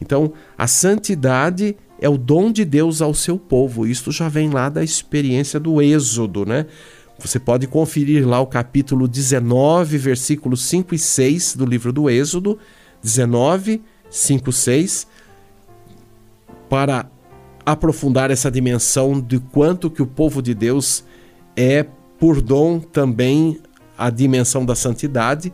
Então, 0.00 0.32
a 0.58 0.66
santidade 0.66 1.76
é 2.00 2.08
o 2.08 2.18
dom 2.18 2.52
de 2.52 2.64
Deus 2.64 3.00
ao 3.00 3.14
seu 3.14 3.38
povo. 3.38 3.86
Isto 3.86 4.12
já 4.12 4.28
vem 4.28 4.50
lá 4.50 4.68
da 4.68 4.84
experiência 4.84 5.58
do 5.58 5.80
Êxodo, 5.80 6.44
né? 6.44 6.66
Você 7.18 7.38
pode 7.38 7.66
conferir 7.66 8.28
lá 8.28 8.40
o 8.40 8.46
capítulo 8.46 9.08
19, 9.08 9.96
versículos 9.96 10.62
5 10.64 10.94
e 10.94 10.98
6 10.98 11.56
do 11.56 11.64
livro 11.64 11.92
do 11.92 12.10
Êxodo, 12.10 12.58
19, 13.02 13.82
5, 14.10 14.52
6, 14.52 15.06
para 16.68 17.08
aprofundar 17.64 18.30
essa 18.30 18.50
dimensão 18.50 19.20
de 19.20 19.38
quanto 19.38 19.90
que 19.90 20.02
o 20.02 20.06
povo 20.06 20.42
de 20.42 20.54
Deus 20.54 21.04
é 21.56 21.86
por 22.18 22.40
dom 22.40 22.78
também 22.78 23.60
a 23.96 24.10
dimensão 24.10 24.64
da 24.64 24.74
santidade, 24.74 25.52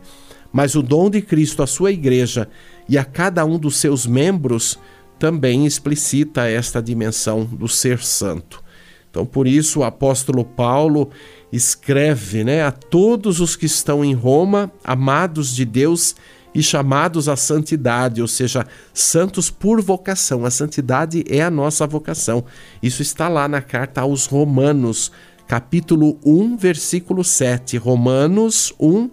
mas 0.51 0.75
o 0.75 0.83
dom 0.83 1.09
de 1.09 1.21
Cristo 1.21 1.63
à 1.63 1.67
sua 1.67 1.91
igreja 1.91 2.49
e 2.87 2.97
a 2.97 3.05
cada 3.05 3.45
um 3.45 3.57
dos 3.57 3.77
seus 3.77 4.05
membros 4.05 4.77
também 5.17 5.65
explicita 5.65 6.47
esta 6.47 6.81
dimensão 6.81 7.45
do 7.45 7.67
ser 7.67 7.99
santo. 8.03 8.61
Então, 9.09 9.25
por 9.25 9.47
isso, 9.47 9.79
o 9.79 9.83
apóstolo 9.83 10.43
Paulo 10.43 11.09
escreve 11.53 12.43
né, 12.43 12.63
a 12.63 12.71
todos 12.71 13.39
os 13.39 13.55
que 13.55 13.67
estão 13.67 14.03
em 14.03 14.15
Roma, 14.15 14.71
amados 14.83 15.53
de 15.53 15.63
Deus 15.63 16.15
e 16.53 16.63
chamados 16.63 17.29
à 17.29 17.35
santidade, 17.35 18.23
ou 18.23 18.27
seja, 18.27 18.65
santos 18.91 19.51
por 19.51 19.79
vocação. 19.79 20.45
A 20.45 20.51
santidade 20.51 21.23
é 21.29 21.43
a 21.43 21.51
nossa 21.51 21.85
vocação. 21.85 22.43
Isso 22.81 23.03
está 23.03 23.29
lá 23.29 23.47
na 23.47 23.61
carta 23.61 24.01
aos 24.01 24.25
Romanos, 24.25 25.11
capítulo 25.47 26.17
1, 26.25 26.57
versículo 26.57 27.23
7. 27.23 27.77
Romanos 27.77 28.73
1, 28.79 29.11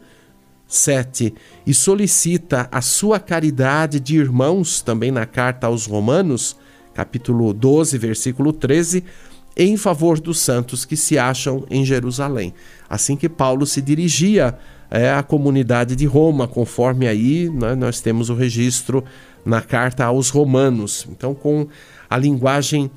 7. 0.67 1.35
E 1.67 1.75
solicita 1.75 2.69
a 2.73 2.81
sua 2.81 3.21
caridade 3.21 4.01
de 4.01 4.17
irmãos, 4.17 4.81
também 4.81 5.11
na 5.11 5.27
carta 5.27 5.67
aos 5.67 5.85
Romanos, 5.85 6.57
capítulo 6.95 7.53
12, 7.53 7.99
versículo 7.99 8.51
13 8.51 9.05
em 9.57 9.77
favor 9.77 10.21
dos 10.21 10.39
santos 10.39 10.85
que 10.85 10.97
se 10.97 11.19
acham 11.19 11.65
em 11.71 11.85
Jerusalém. 11.85 12.55
Assim 12.89 13.17
que 13.17 13.29
Paulo 13.29 13.67
se 13.67 13.83
dirigia 13.83 14.57
é, 14.91 15.11
à 15.11 15.23
comunidade 15.23 15.95
de 15.95 16.07
Roma, 16.07 16.49
conforme 16.49 17.07
aí 17.07 17.49
né, 17.49 17.75
nós 17.75 18.01
temos 18.01 18.31
o 18.31 18.35
registro 18.35 19.05
na 19.45 19.61
carta 19.61 20.05
aos 20.05 20.31
Romanos. 20.31 21.07
Então, 21.11 21.35
com 21.35 21.67
a 22.09 22.17
linguagem 22.17 22.91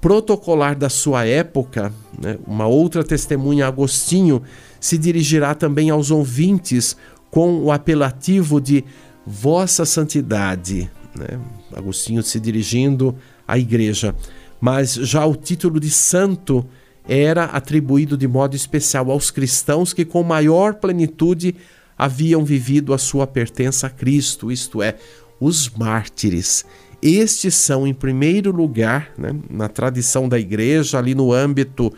protocolar 0.00 0.76
da 0.76 0.88
sua 0.88 1.26
época, 1.26 1.92
né, 2.18 2.38
uma 2.46 2.66
outra 2.66 3.04
testemunha, 3.04 3.66
Agostinho, 3.66 4.42
se 4.78 4.96
dirigirá 4.96 5.54
também 5.54 5.90
aos 5.90 6.10
ouvintes 6.10 6.96
com 7.30 7.60
o 7.60 7.70
apelativo 7.70 8.60
de 8.60 8.84
Vossa 9.26 9.84
Santidade. 9.84 10.90
Né? 11.14 11.38
Agostinho 11.74 12.22
se 12.22 12.40
dirigindo 12.40 13.14
à 13.46 13.58
igreja. 13.58 14.14
Mas 14.60 14.94
já 14.94 15.24
o 15.24 15.34
título 15.34 15.80
de 15.80 15.90
santo 15.90 16.66
era 17.08 17.44
atribuído 17.44 18.16
de 18.16 18.28
modo 18.28 18.54
especial 18.54 19.10
aos 19.10 19.30
cristãos 19.30 19.92
que, 19.92 20.04
com 20.04 20.22
maior 20.22 20.74
plenitude, 20.74 21.56
haviam 21.96 22.44
vivido 22.44 22.94
a 22.94 22.98
sua 22.98 23.26
pertença 23.26 23.86
a 23.86 23.90
Cristo, 23.90 24.52
isto 24.52 24.82
é, 24.82 24.96
os 25.40 25.68
mártires. 25.70 26.64
Estes 27.02 27.54
são, 27.54 27.86
em 27.86 27.94
primeiro 27.94 28.52
lugar, 28.52 29.12
né, 29.16 29.34
na 29.48 29.68
tradição 29.68 30.28
da 30.28 30.38
igreja, 30.38 30.98
ali 30.98 31.14
no 31.14 31.32
âmbito 31.32 31.92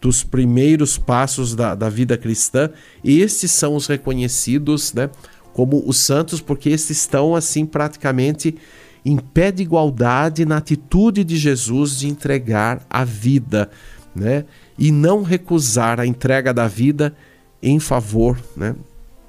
dos 0.00 0.24
primeiros 0.24 0.98
passos 0.98 1.54
da, 1.54 1.74
da 1.74 1.88
vida 1.88 2.16
cristã, 2.16 2.70
estes 3.04 3.50
são 3.50 3.76
os 3.76 3.86
reconhecidos 3.86 4.92
né, 4.92 5.10
como 5.52 5.82
os 5.86 5.98
santos, 5.98 6.40
porque 6.40 6.70
estes 6.70 6.98
estão, 6.98 7.36
assim, 7.36 7.66
praticamente 7.66 8.56
em 9.04 9.16
pé 9.16 9.50
de 9.50 9.62
igualdade 9.62 10.44
na 10.44 10.58
atitude 10.58 11.24
de 11.24 11.36
Jesus 11.36 11.98
de 11.98 12.08
entregar 12.08 12.84
a 12.88 13.04
vida, 13.04 13.70
né? 14.14 14.44
E 14.78 14.90
não 14.90 15.22
recusar 15.22 16.00
a 16.00 16.06
entrega 16.06 16.52
da 16.52 16.66
vida 16.66 17.14
em 17.62 17.78
favor, 17.78 18.38
né, 18.56 18.74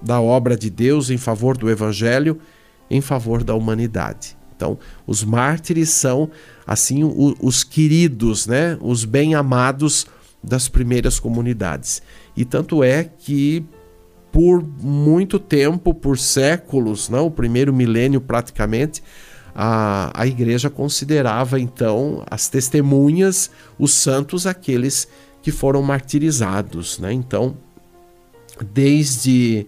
da 0.02 0.22
obra 0.22 0.58
de 0.58 0.70
Deus, 0.70 1.10
em 1.10 1.18
favor 1.18 1.58
do 1.58 1.70
evangelho, 1.70 2.40
em 2.90 3.02
favor 3.02 3.44
da 3.44 3.54
humanidade. 3.54 4.38
Então, 4.56 4.78
os 5.08 5.24
mártires 5.24 5.90
são 5.90 6.30
assim 6.66 7.02
os 7.42 7.64
queridos, 7.64 8.48
né, 8.48 8.78
os 8.80 9.06
bem-amados 9.06 10.06
das 10.44 10.68
primeiras 10.68 11.20
comunidades. 11.20 12.02
E 12.36 12.46
tanto 12.46 12.84
é 12.84 13.04
que 13.04 13.66
por 14.32 14.64
muito 14.64 15.38
tempo, 15.38 15.94
por 15.94 16.18
séculos, 16.18 17.10
não, 17.10 17.28
o 17.28 17.32
primeiro 17.32 17.74
milênio 17.74 18.22
praticamente, 18.22 19.04
a, 19.56 20.12
a 20.14 20.26
igreja 20.28 20.70
considerava 20.70 21.60
então 21.60 22.24
as 22.30 22.50
testemunhas, 22.50 23.52
os 23.78 23.94
santos, 23.94 24.48
aqueles 24.48 25.08
que 25.42 25.52
foram 25.52 25.82
martirizados. 25.82 27.00
Né? 27.00 27.14
Então, 27.14 27.56
desde 28.74 29.66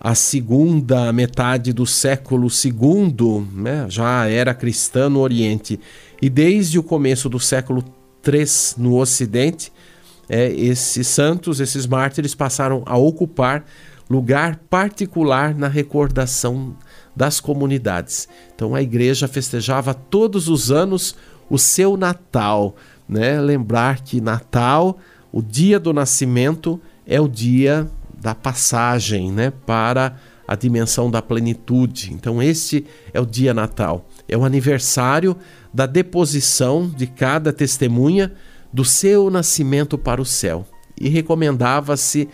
a 0.00 0.14
segunda 0.14 1.12
metade 1.12 1.72
do 1.72 1.86
século 1.86 2.48
II, 2.48 3.46
né, 3.52 3.86
já 3.88 4.26
era 4.28 4.54
cristã 4.54 5.08
no 5.08 5.20
Oriente, 5.20 5.80
e 6.20 6.28
desde 6.28 6.78
o 6.78 6.82
começo 6.82 7.28
do 7.28 7.40
século 7.40 7.84
III 8.24 8.44
no 8.78 8.96
Ocidente, 8.98 9.72
é, 10.28 10.50
esses 10.52 11.06
santos, 11.06 11.60
esses 11.60 11.86
mártires 11.86 12.34
passaram 12.34 12.82
a 12.86 12.96
ocupar 12.96 13.64
lugar 14.08 14.56
particular 14.70 15.54
na 15.54 15.68
recordação 15.68 16.76
das 17.16 17.40
comunidades. 17.40 18.28
Então 18.54 18.74
a 18.74 18.82
igreja 18.82 19.26
festejava 19.26 19.94
todos 19.94 20.48
os 20.48 20.70
anos 20.70 21.16
o 21.48 21.58
seu 21.58 21.96
Natal, 21.96 22.76
né? 23.08 23.40
Lembrar 23.40 24.02
que 24.02 24.20
Natal, 24.20 24.98
o 25.32 25.40
dia 25.40 25.80
do 25.80 25.92
nascimento, 25.92 26.80
é 27.06 27.20
o 27.20 27.28
dia 27.28 27.88
da 28.20 28.34
passagem, 28.34 29.30
né, 29.30 29.52
para 29.64 30.16
a 30.48 30.56
dimensão 30.56 31.10
da 31.10 31.22
plenitude. 31.22 32.12
Então 32.12 32.42
este 32.42 32.84
é 33.12 33.20
o 33.20 33.26
dia 33.26 33.54
Natal, 33.54 34.08
é 34.28 34.36
o 34.36 34.44
aniversário 34.44 35.36
da 35.72 35.86
deposição 35.86 36.88
de 36.88 37.06
cada 37.06 37.52
testemunha 37.52 38.32
do 38.72 38.84
seu 38.84 39.30
nascimento 39.30 39.96
para 39.96 40.20
o 40.20 40.24
céu. 40.24 40.66
E 40.98 41.08
recomendava-se 41.08 42.28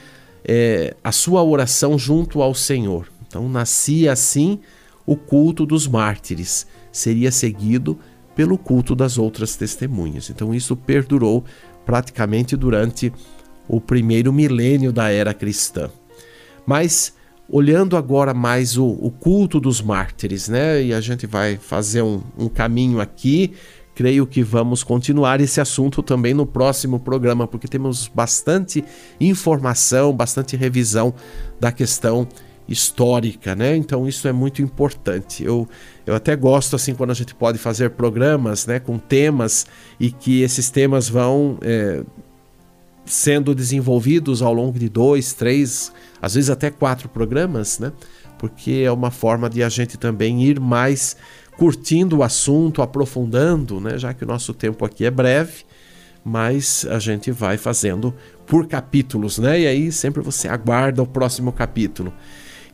é, 0.45 0.95
a 1.03 1.13
sua 1.13 1.43
oração 1.43 1.99
junto 1.99 2.41
ao 2.41 2.55
Senhor. 2.55 3.09
Então 3.33 3.49
nascia 3.49 4.13
assim 4.13 4.61
o 5.07 5.17
culto 5.17 5.65
dos 5.65 5.89
mártires, 5.89 6.67
seria 6.93 7.33
seguido 7.33 7.99
pelo 8.37 8.59
culto 8.59 8.95
das 8.95 9.17
outras 9.17 9.57
testemunhas. 9.57 10.29
Então 10.29 10.55
isso 10.55 10.77
perdurou 10.77 11.43
praticamente 11.87 12.57
durante 12.57 13.11
o 13.67 13.81
primeiro 13.81 14.33
milênio 14.33 14.93
da 14.93 15.11
era 15.11 15.33
cristã. 15.33 15.91
Mas 16.67 17.15
olhando 17.49 17.97
agora 17.97 18.35
mais 18.35 18.77
o, 18.77 18.87
o 18.87 19.11
culto 19.11 19.59
dos 19.59 19.81
mártires, 19.81 20.49
né? 20.49 20.83
E 20.83 20.93
a 20.93 21.01
gente 21.01 21.27
vai 21.27 21.57
fazer 21.57 22.03
um, 22.03 22.23
um 22.39 22.49
caminho 22.49 23.01
aqui 23.01 23.55
creio 23.95 24.27
que 24.27 24.43
vamos 24.43 24.83
continuar 24.83 25.41
esse 25.41 25.61
assunto 25.61 26.03
também 26.03 26.35
no 26.35 26.47
próximo 26.47 26.99
programa, 26.99 27.47
porque 27.47 27.69
temos 27.69 28.09
bastante 28.09 28.85
informação, 29.21 30.13
bastante 30.13 30.57
revisão 30.57 31.15
da 31.61 31.71
questão 31.71 32.27
histórica, 32.73 33.55
né? 33.55 33.77
Então 33.77 34.09
isso 34.09 34.27
é 34.27 34.33
muito 34.33 34.63
importante. 34.63 35.45
Eu, 35.45 35.69
eu 36.07 36.15
até 36.15 36.35
gosto 36.35 36.75
assim 36.75 36.95
quando 36.95 37.11
a 37.11 37.15
gente 37.15 37.35
pode 37.35 37.59
fazer 37.59 37.91
programas, 37.91 38.67
né, 38.67 38.81
com 38.81 38.99
temas 38.99 39.67
e 40.01 40.11
que 40.11 40.43
esses 40.43 40.71
temas 40.71 41.09
vão 41.09 41.59
é, 41.61 42.03
sendo 43.05 43.55
desenvolvidos 43.55 44.43
ao 44.43 44.53
longo 44.53 44.79
de 44.79 44.89
dois, 44.89 45.33
três, 45.33 45.93
às 46.21 46.35
vezes 46.35 46.51
até 46.51 46.71
quatro 46.71 47.09
programas, 47.09 47.79
né? 47.79 47.93
Porque 48.39 48.83
é 48.85 48.91
uma 48.91 49.11
forma 49.11 49.49
de 49.49 49.63
a 49.63 49.69
gente 49.69 49.97
também 49.97 50.43
ir 50.43 50.59
mais 50.59 51.17
curtindo 51.57 52.19
o 52.19 52.23
assunto, 52.23 52.83
aprofundando, 52.83 53.81
né? 53.81 53.99
Já 53.99 54.15
que 54.15 54.25
o 54.25 54.27
nosso 54.27 54.55
tempo 54.55 54.85
aqui 54.85 55.05
é 55.05 55.11
breve, 55.11 55.65
mas 56.25 56.87
a 56.91 56.99
gente 56.99 57.31
vai 57.31 57.57
fazendo 57.57 58.15
por 58.47 58.67
capítulos, 58.67 59.39
né? 59.39 59.61
E 59.61 59.67
aí 59.67 59.93
sempre 59.93 60.23
você 60.23 60.49
aguarda 60.49 61.03
o 61.03 61.07
próximo 61.07 61.53
capítulo. 61.53 62.13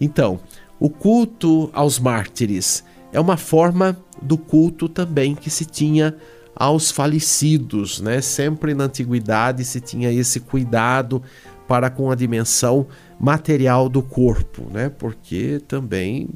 Então, 0.00 0.40
o 0.78 0.88
culto 0.88 1.70
aos 1.72 1.98
mártires 1.98 2.84
é 3.12 3.20
uma 3.20 3.36
forma 3.36 3.96
do 4.20 4.36
culto 4.36 4.88
também 4.88 5.34
que 5.34 5.50
se 5.50 5.64
tinha 5.64 6.14
aos 6.54 6.90
falecidos, 6.90 8.00
né? 8.00 8.20
Sempre 8.20 8.74
na 8.74 8.84
antiguidade 8.84 9.64
se 9.64 9.80
tinha 9.80 10.12
esse 10.12 10.40
cuidado 10.40 11.22
para 11.66 11.90
com 11.90 12.10
a 12.10 12.14
dimensão 12.14 12.86
material 13.20 13.88
do 13.88 14.02
corpo, 14.02 14.66
né? 14.72 14.88
Porque 14.88 15.60
também 15.68 16.28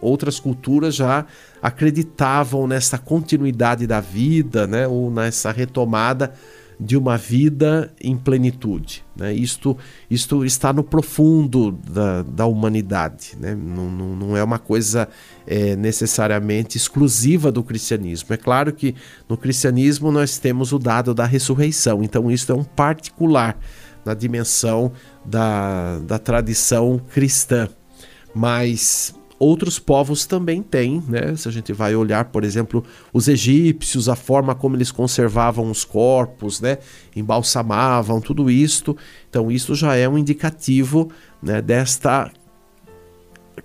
outras 0.00 0.40
culturas 0.40 0.94
já 0.94 1.24
acreditavam 1.62 2.66
nessa 2.66 2.98
continuidade 2.98 3.86
da 3.86 4.00
vida, 4.00 4.66
né, 4.66 4.86
ou 4.88 5.10
nessa 5.10 5.52
retomada 5.52 6.32
de 6.82 6.96
uma 6.96 7.16
vida 7.16 7.92
em 8.00 8.16
plenitude. 8.16 9.04
Né? 9.16 9.32
Isto, 9.32 9.76
isto 10.10 10.44
está 10.44 10.72
no 10.72 10.82
profundo 10.82 11.72
da, 11.72 12.22
da 12.22 12.46
humanidade, 12.46 13.36
né? 13.38 13.54
não, 13.54 13.90
não, 13.90 14.16
não 14.16 14.36
é 14.36 14.42
uma 14.42 14.58
coisa 14.58 15.08
é, 15.46 15.76
necessariamente 15.76 16.76
exclusiva 16.76 17.52
do 17.52 17.62
cristianismo. 17.62 18.34
É 18.34 18.36
claro 18.36 18.72
que 18.72 18.94
no 19.28 19.36
cristianismo 19.36 20.10
nós 20.10 20.38
temos 20.38 20.72
o 20.72 20.78
dado 20.78 21.14
da 21.14 21.24
ressurreição, 21.24 22.02
então 22.02 22.30
isso 22.30 22.50
é 22.50 22.54
um 22.54 22.64
particular 22.64 23.58
na 24.04 24.14
dimensão 24.14 24.92
da, 25.24 25.98
da 26.00 26.18
tradição 26.18 27.00
cristã. 27.12 27.68
Mas 28.34 29.14
outros 29.42 29.80
povos 29.80 30.24
também 30.24 30.62
têm, 30.62 31.02
né? 31.08 31.34
Se 31.34 31.48
a 31.48 31.50
gente 31.50 31.72
vai 31.72 31.96
olhar, 31.96 32.26
por 32.26 32.44
exemplo, 32.44 32.84
os 33.12 33.26
egípcios, 33.26 34.08
a 34.08 34.14
forma 34.14 34.54
como 34.54 34.76
eles 34.76 34.92
conservavam 34.92 35.68
os 35.68 35.84
corpos, 35.84 36.60
né? 36.60 36.78
Embalsamavam, 37.14 38.20
tudo 38.20 38.48
isto. 38.48 38.96
Então, 39.28 39.50
isso 39.50 39.74
já 39.74 39.96
é 39.96 40.08
um 40.08 40.16
indicativo 40.16 41.10
né, 41.42 41.60
desta 41.60 42.30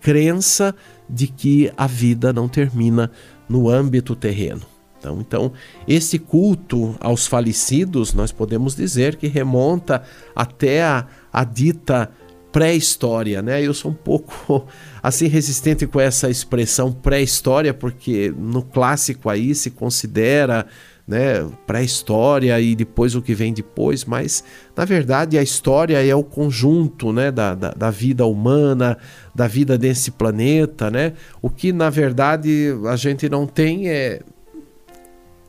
crença 0.02 0.74
de 1.08 1.28
que 1.28 1.72
a 1.78 1.86
vida 1.86 2.34
não 2.34 2.48
termina 2.48 3.12
no 3.48 3.70
âmbito 3.70 4.16
terreno. 4.16 4.64
Então, 4.98 5.22
então, 5.22 5.54
esse 5.88 6.18
culto 6.18 6.96
aos 7.00 7.28
falecidos, 7.28 8.16
nós 8.16 8.32
podemos 8.32 8.76
dizer 8.76 9.16
que 9.16 9.28
remonta 9.28 10.02
até 10.36 10.84
a, 10.84 11.06
a 11.32 11.44
dita 11.44 12.10
pré-história, 12.52 13.42
né? 13.42 13.62
Eu 13.62 13.74
sou 13.74 13.92
um 13.92 13.94
pouco 13.94 14.66
assim 15.02 15.28
resistente 15.28 15.86
com 15.86 16.00
essa 16.00 16.30
expressão 16.30 16.92
pré-história 16.92 17.74
porque 17.74 18.34
no 18.38 18.62
clássico 18.62 19.30
aí 19.30 19.54
se 19.54 19.72
considera, 19.72 20.66
né, 21.08 21.48
pré-história 21.66 22.60
e 22.60 22.76
depois 22.76 23.16
o 23.16 23.22
que 23.22 23.34
vem 23.34 23.54
depois, 23.54 24.04
mas 24.04 24.44
na 24.76 24.84
verdade 24.84 25.38
a 25.38 25.42
história 25.42 26.06
é 26.06 26.14
o 26.14 26.24
conjunto, 26.24 27.14
né, 27.14 27.32
da, 27.32 27.56
da, 27.56 27.72
da 27.72 27.90
vida 27.90 28.26
humana, 28.26 28.98
da 29.34 29.48
vida 29.48 29.78
desse 29.78 30.12
planeta, 30.12 30.92
né? 30.92 31.14
O 31.42 31.50
que 31.50 31.72
na 31.72 31.90
verdade 31.90 32.74
a 32.90 32.96
gente 32.98 33.30
não 33.30 33.48
tem 33.48 33.88
é 33.88 34.20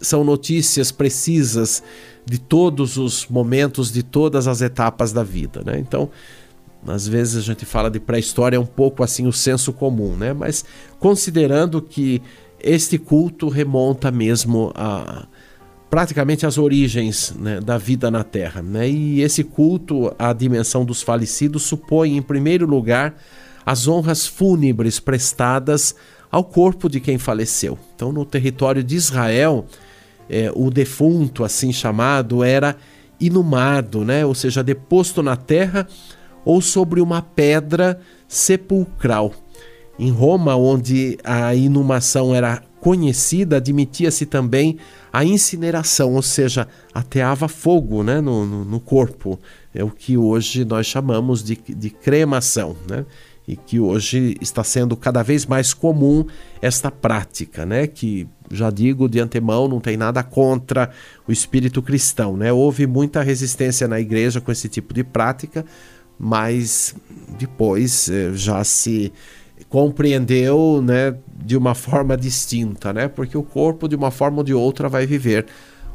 são 0.01 0.23
notícias 0.23 0.93
precisas 0.93 1.83
de 2.25 2.39
todos 2.39 2.97
os 2.97 3.27
momentos, 3.27 3.91
de 3.91 4.05
todas 4.05 4.47
as 4.47 4.61
etapas 4.61 5.13
da 5.13 5.25
vida, 5.25 5.63
né? 5.65 5.77
Então 5.77 6.09
às 6.87 7.07
vezes 7.07 7.37
a 7.37 7.41
gente 7.41 7.65
fala 7.65 7.91
de 7.91 7.99
pré-história, 8.01 8.57
é 8.57 8.61
um 8.61 8.67
pouco 8.67 9.03
assim 9.03 9.27
o 9.27 9.33
senso 9.33 9.73
comum, 9.73 10.17
né? 10.17 10.33
Mas 10.33 10.65
considerando 10.99 11.83
que 11.83 12.23
este 12.61 12.99
culto 12.99 13.49
remonta 13.49 14.11
mesmo 14.11 14.73
a 14.75 15.27
praticamente 15.91 16.45
as 16.45 16.59
origens 16.59 17.35
né, 17.39 17.61
da 17.61 17.79
vida 17.79 18.11
na 18.11 18.23
Terra, 18.23 18.61
né? 18.61 18.89
E 18.89 19.23
esse 19.23 19.43
culto 19.43 20.15
à 20.19 20.33
dimensão 20.33 20.85
dos 20.85 21.03
falecidos 21.03 21.63
supõe, 21.63 22.17
em 22.17 22.23
primeiro 22.23 22.67
lugar, 22.67 23.15
as 23.65 23.89
honras 23.89 24.27
fúnebres 24.27 25.01
prestadas 25.01 25.95
ao 26.31 26.45
corpo 26.45 26.89
de 26.89 27.01
quem 27.01 27.17
faleceu. 27.17 27.79
Então, 27.95 28.13
no 28.13 28.25
território 28.25 28.85
de 28.85 28.97
Israel, 28.97 29.67
é, 30.29 30.53
o 30.55 30.71
defunto, 30.71 31.43
assim 31.43 31.73
chamado, 31.73 32.45
era 32.45 32.77
inumado, 33.19 34.05
né? 34.05 34.25
ou 34.25 34.35
seja, 34.35 34.63
deposto 34.63 35.23
na 35.23 35.37
terra 35.37 35.89
ou 36.45 36.61
sobre 36.61 37.01
uma 37.01 37.23
pedra 37.23 38.01
sepulcral. 38.27 39.33
Em 39.99 40.11
Roma, 40.11 40.55
onde 40.55 41.19
a 41.25 41.55
inumação 41.55 42.35
era 42.35 42.63
conhecida, 42.81 43.57
admitia-se 43.57 44.27
também 44.27 44.79
a 45.13 45.25
incineração, 45.25 46.15
ou 46.15 46.23
seja, 46.23 46.69
ateava 46.95 47.49
fogo 47.49 48.03
né, 48.03 48.21
no, 48.21 48.47
no, 48.47 48.65
no, 48.65 48.81
corpo. 48.81 49.39
É 49.75 49.83
o 49.83 49.91
que 49.91 50.17
hoje 50.17 50.65
nós 50.65 50.87
chamamos 50.87 51.43
de, 51.43 51.57
de 51.57 51.91
cremação. 51.91 52.77
Né? 52.89 53.05
E 53.47 53.57
que 53.57 53.81
hoje 53.81 54.37
está 54.41 54.63
sendo 54.63 54.97
cada 54.97 55.23
vez 55.23 55.47
mais 55.47 55.73
comum 55.73 56.27
esta 56.61 56.91
prática, 56.91 57.65
né? 57.65 57.87
Que 57.87 58.29
já 58.51 58.71
digo 58.71 59.09
de 59.09 59.21
antemão, 59.21 59.67
não 59.67 59.81
tem 59.81 59.97
nada 59.97 60.23
contra 60.23 60.91
o 61.27 61.33
espírito 61.33 61.81
cristão, 61.81 62.37
né? 62.37 62.53
Houve 62.53 62.87
muita 62.87 63.23
resistência 63.23 63.89
na 63.89 63.99
igreja 63.99 64.39
com 64.39 64.53
esse 64.53 64.69
tipo 64.69 64.93
de 64.93 65.03
prática, 65.03 65.65
mas 66.19 66.95
depois 67.39 68.09
eh, 68.09 68.33
já 68.35 68.65
se 68.65 69.13
compreendeu 69.69 70.83
né, 70.83 71.15
de 71.45 71.57
uma 71.57 71.75
forma 71.75 72.17
distinta, 72.17 72.93
né? 72.93 73.09
Porque 73.09 73.37
o 73.37 73.43
corpo, 73.43 73.89
de 73.89 73.95
uma 73.95 74.11
forma 74.11 74.39
ou 74.39 74.45
de 74.45 74.55
outra, 74.55 74.89
vai 74.89 75.07
viver 75.07 75.47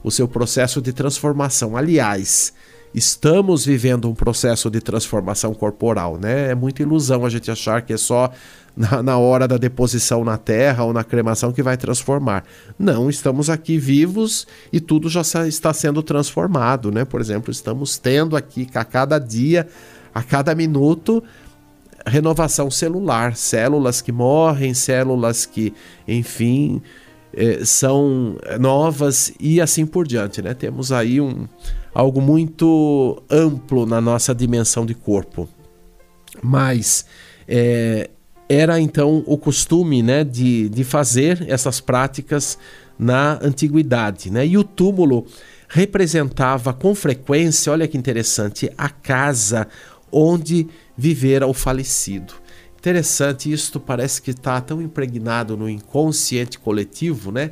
o 0.03 0.11
seu 0.11 0.27
processo 0.27 0.81
de 0.81 0.93
transformação. 0.93 1.75
Aliás, 1.75 2.53
estamos 2.93 3.65
vivendo 3.65 4.09
um 4.09 4.13
processo 4.13 4.69
de 4.69 4.79
transformação 4.79 5.53
corporal, 5.53 6.17
né? 6.17 6.51
É 6.51 6.55
muita 6.55 6.81
ilusão 6.81 7.25
a 7.25 7.29
gente 7.29 7.49
achar 7.49 7.81
que 7.81 7.93
é 7.93 7.97
só 7.97 8.31
na, 8.75 9.01
na, 9.01 9.17
hora 9.17 9.47
da 9.47 9.57
deposição 9.57 10.23
na 10.23 10.37
terra 10.37 10.83
ou 10.83 10.93
na 10.93 11.03
cremação 11.03 11.51
que 11.51 11.63
vai 11.63 11.77
transformar. 11.77 12.43
Não, 12.77 13.09
estamos 13.09 13.49
aqui 13.49 13.77
vivos 13.77 14.47
e 14.71 14.79
tudo 14.79 15.09
já 15.09 15.21
está 15.47 15.73
sendo 15.73 16.03
transformado, 16.03 16.91
né? 16.91 17.05
Por 17.05 17.21
exemplo, 17.21 17.51
estamos 17.51 17.97
tendo 17.97 18.35
aqui 18.35 18.67
a 18.73 18.83
cada 18.83 19.17
dia, 19.17 19.67
a 20.13 20.21
cada 20.21 20.53
minuto, 20.53 21.23
renovação 22.05 22.69
celular, 22.69 23.35
células 23.35 24.01
que 24.01 24.11
morrem, 24.11 24.73
células 24.73 25.45
que, 25.45 25.73
enfim, 26.07 26.81
eh, 27.33 27.65
são 27.65 28.37
novas 28.59 29.33
e 29.39 29.59
assim 29.59 29.85
por 29.85 30.07
diante, 30.07 30.41
né? 30.41 30.53
Temos 30.53 30.91
aí 30.91 31.19
um, 31.19 31.47
algo 31.93 32.21
muito 32.21 33.21
amplo 33.29 33.85
na 33.85 33.99
nossa 34.01 34.35
dimensão 34.35 34.85
de 34.85 34.93
corpo. 34.93 35.47
Mas 36.41 37.05
eh, 37.47 38.09
era 38.47 38.79
então 38.79 39.23
o 39.25 39.37
costume 39.37 40.03
né, 40.03 40.23
de, 40.23 40.69
de 40.69 40.83
fazer 40.83 41.45
essas 41.47 41.79
práticas 41.79 42.57
na 42.97 43.39
antiguidade. 43.41 44.31
Né? 44.31 44.45
E 44.45 44.57
o 44.57 44.63
túmulo 44.63 45.25
representava 45.67 46.71
com 46.73 46.93
frequência, 46.93 47.71
olha 47.71 47.87
que 47.87 47.97
interessante, 47.97 48.71
a 48.77 48.89
casa 48.89 49.67
onde 50.13 50.67
vivera 50.95 51.47
o 51.47 51.53
falecido. 51.53 52.33
Interessante, 52.77 53.51
isto 53.51 53.79
parece 53.79 54.21
que 54.21 54.31
está 54.31 54.59
tão 54.61 54.81
impregnado 54.81 55.57
no 55.57 55.69
inconsciente 55.69 56.59
coletivo, 56.59 57.31
né? 57.31 57.51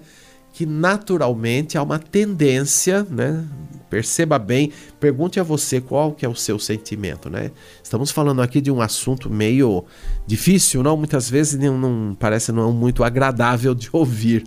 Que 0.53 0.65
naturalmente 0.65 1.77
há 1.77 1.83
uma 1.83 1.97
tendência, 1.97 3.07
né? 3.09 3.43
Perceba 3.89 4.37
bem, 4.37 4.71
pergunte 4.99 5.39
a 5.39 5.43
você 5.43 5.79
qual 5.79 6.11
que 6.11 6.25
é 6.25 6.29
o 6.29 6.35
seu 6.35 6.59
sentimento, 6.59 7.29
né? 7.29 7.51
Estamos 7.81 8.11
falando 8.11 8.41
aqui 8.41 8.59
de 8.59 8.69
um 8.69 8.81
assunto 8.81 9.29
meio 9.29 9.85
difícil, 10.27 10.83
não? 10.83 10.97
Muitas 10.97 11.29
vezes 11.29 11.57
não, 11.57 11.77
não 11.77 12.15
parece 12.15 12.51
não 12.51 12.73
muito 12.73 13.01
agradável 13.01 13.73
de 13.73 13.89
ouvir, 13.93 14.45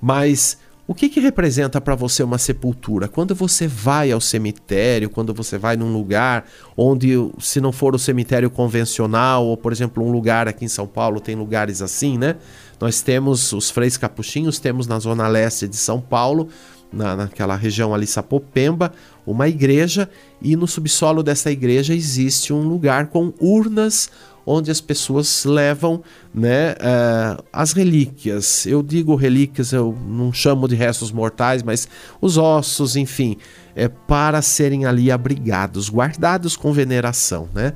mas 0.00 0.56
o 0.86 0.94
que, 0.94 1.08
que 1.08 1.20
representa 1.20 1.80
para 1.80 1.94
você 1.94 2.24
uma 2.24 2.38
sepultura? 2.38 3.06
Quando 3.06 3.34
você 3.34 3.68
vai 3.68 4.10
ao 4.10 4.20
cemitério, 4.20 5.08
quando 5.08 5.32
você 5.32 5.56
vai 5.56 5.76
num 5.76 5.92
lugar 5.92 6.44
onde, 6.76 7.12
se 7.38 7.60
não 7.60 7.70
for 7.70 7.94
o 7.94 7.98
cemitério 7.98 8.50
convencional, 8.50 9.46
ou 9.46 9.56
por 9.56 9.70
exemplo, 9.70 10.04
um 10.04 10.10
lugar 10.10 10.48
aqui 10.48 10.64
em 10.64 10.68
São 10.68 10.86
Paulo, 10.86 11.20
tem 11.20 11.36
lugares 11.36 11.80
assim, 11.80 12.18
né? 12.18 12.36
Nós 12.80 13.00
temos 13.00 13.52
os 13.52 13.70
Freis 13.70 13.96
Capuchinhos, 13.96 14.58
temos 14.58 14.88
na 14.88 14.98
zona 14.98 15.28
leste 15.28 15.68
de 15.68 15.76
São 15.76 16.00
Paulo, 16.00 16.48
na, 16.92 17.14
naquela 17.14 17.54
região 17.54 17.94
ali, 17.94 18.06
Sapopemba, 18.06 18.92
uma 19.24 19.48
igreja, 19.48 20.10
e 20.40 20.56
no 20.56 20.66
subsolo 20.66 21.22
dessa 21.22 21.50
igreja 21.50 21.94
existe 21.94 22.52
um 22.52 22.68
lugar 22.68 23.06
com 23.06 23.32
urnas 23.40 24.10
onde 24.44 24.70
as 24.70 24.80
pessoas 24.80 25.44
levam 25.44 26.02
né, 26.34 26.72
uh, 26.72 27.42
as 27.52 27.72
relíquias. 27.72 28.66
Eu 28.66 28.82
digo 28.82 29.14
relíquias, 29.14 29.72
eu 29.72 29.96
não 30.06 30.32
chamo 30.32 30.68
de 30.68 30.74
restos 30.74 31.12
mortais, 31.12 31.62
mas 31.62 31.88
os 32.20 32.36
ossos, 32.36 32.96
enfim, 32.96 33.36
é, 33.74 33.88
para 33.88 34.42
serem 34.42 34.84
ali 34.84 35.10
abrigados, 35.10 35.88
guardados 35.88 36.56
com 36.56 36.72
veneração, 36.72 37.48
né? 37.54 37.74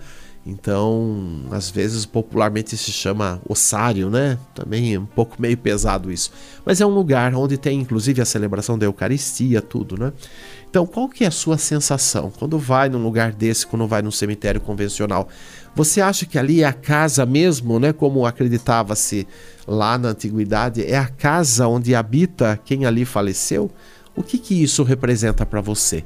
Então, 0.49 1.43
às 1.51 1.69
vezes 1.69 2.07
popularmente 2.07 2.77
se 2.77 2.93
chama 2.93 3.43
ossário, 3.49 4.09
né? 4.09 4.39
Também 4.55 4.95
é 4.95 4.99
um 4.99 5.05
pouco 5.05 5.43
meio 5.43 5.59
pesado 5.59 6.13
isso. 6.13 6.31
Mas 6.65 6.81
é 6.81 6.87
um 6.87 6.95
lugar 6.95 7.35
onde 7.35 7.59
tem 7.59 7.81
inclusive 7.81 8.23
a 8.23 8.25
celebração 8.25 8.79
da 8.79 8.87
Eucaristia, 8.87 9.61
tudo, 9.61 9.99
né? 9.99 10.13
Então, 10.77 10.85
qual 10.85 11.09
que 11.09 11.25
é 11.25 11.29
a 11.29 11.31
sua 11.31 11.57
sensação 11.57 12.31
quando 12.39 12.59
vai 12.59 12.91
num 12.91 13.03
lugar 13.03 13.33
desse, 13.33 13.67
quando 13.67 13.87
vai 13.87 14.03
num 14.03 14.11
cemitério 14.11 14.61
convencional? 14.61 15.27
Você 15.75 16.03
acha 16.03 16.27
que 16.27 16.39
ali 16.39 16.61
é 16.63 16.67
a 16.67 16.73
casa 16.75 17.25
mesmo, 17.25 17.81
né? 17.81 17.95
Como 17.95 18.27
acreditava-se 18.27 19.27
lá 19.67 19.97
na 19.97 20.11
antiguidade, 20.11 20.85
é 20.85 20.99
a 20.99 21.09
casa 21.09 21.67
onde 21.67 21.95
habita 21.95 22.61
quem 22.63 22.85
ali 22.85 23.07
faleceu? 23.07 23.71
O 24.15 24.23
que 24.23 24.37
que 24.37 24.63
isso 24.63 24.83
representa 24.83 25.47
para 25.47 25.63
você, 25.63 26.05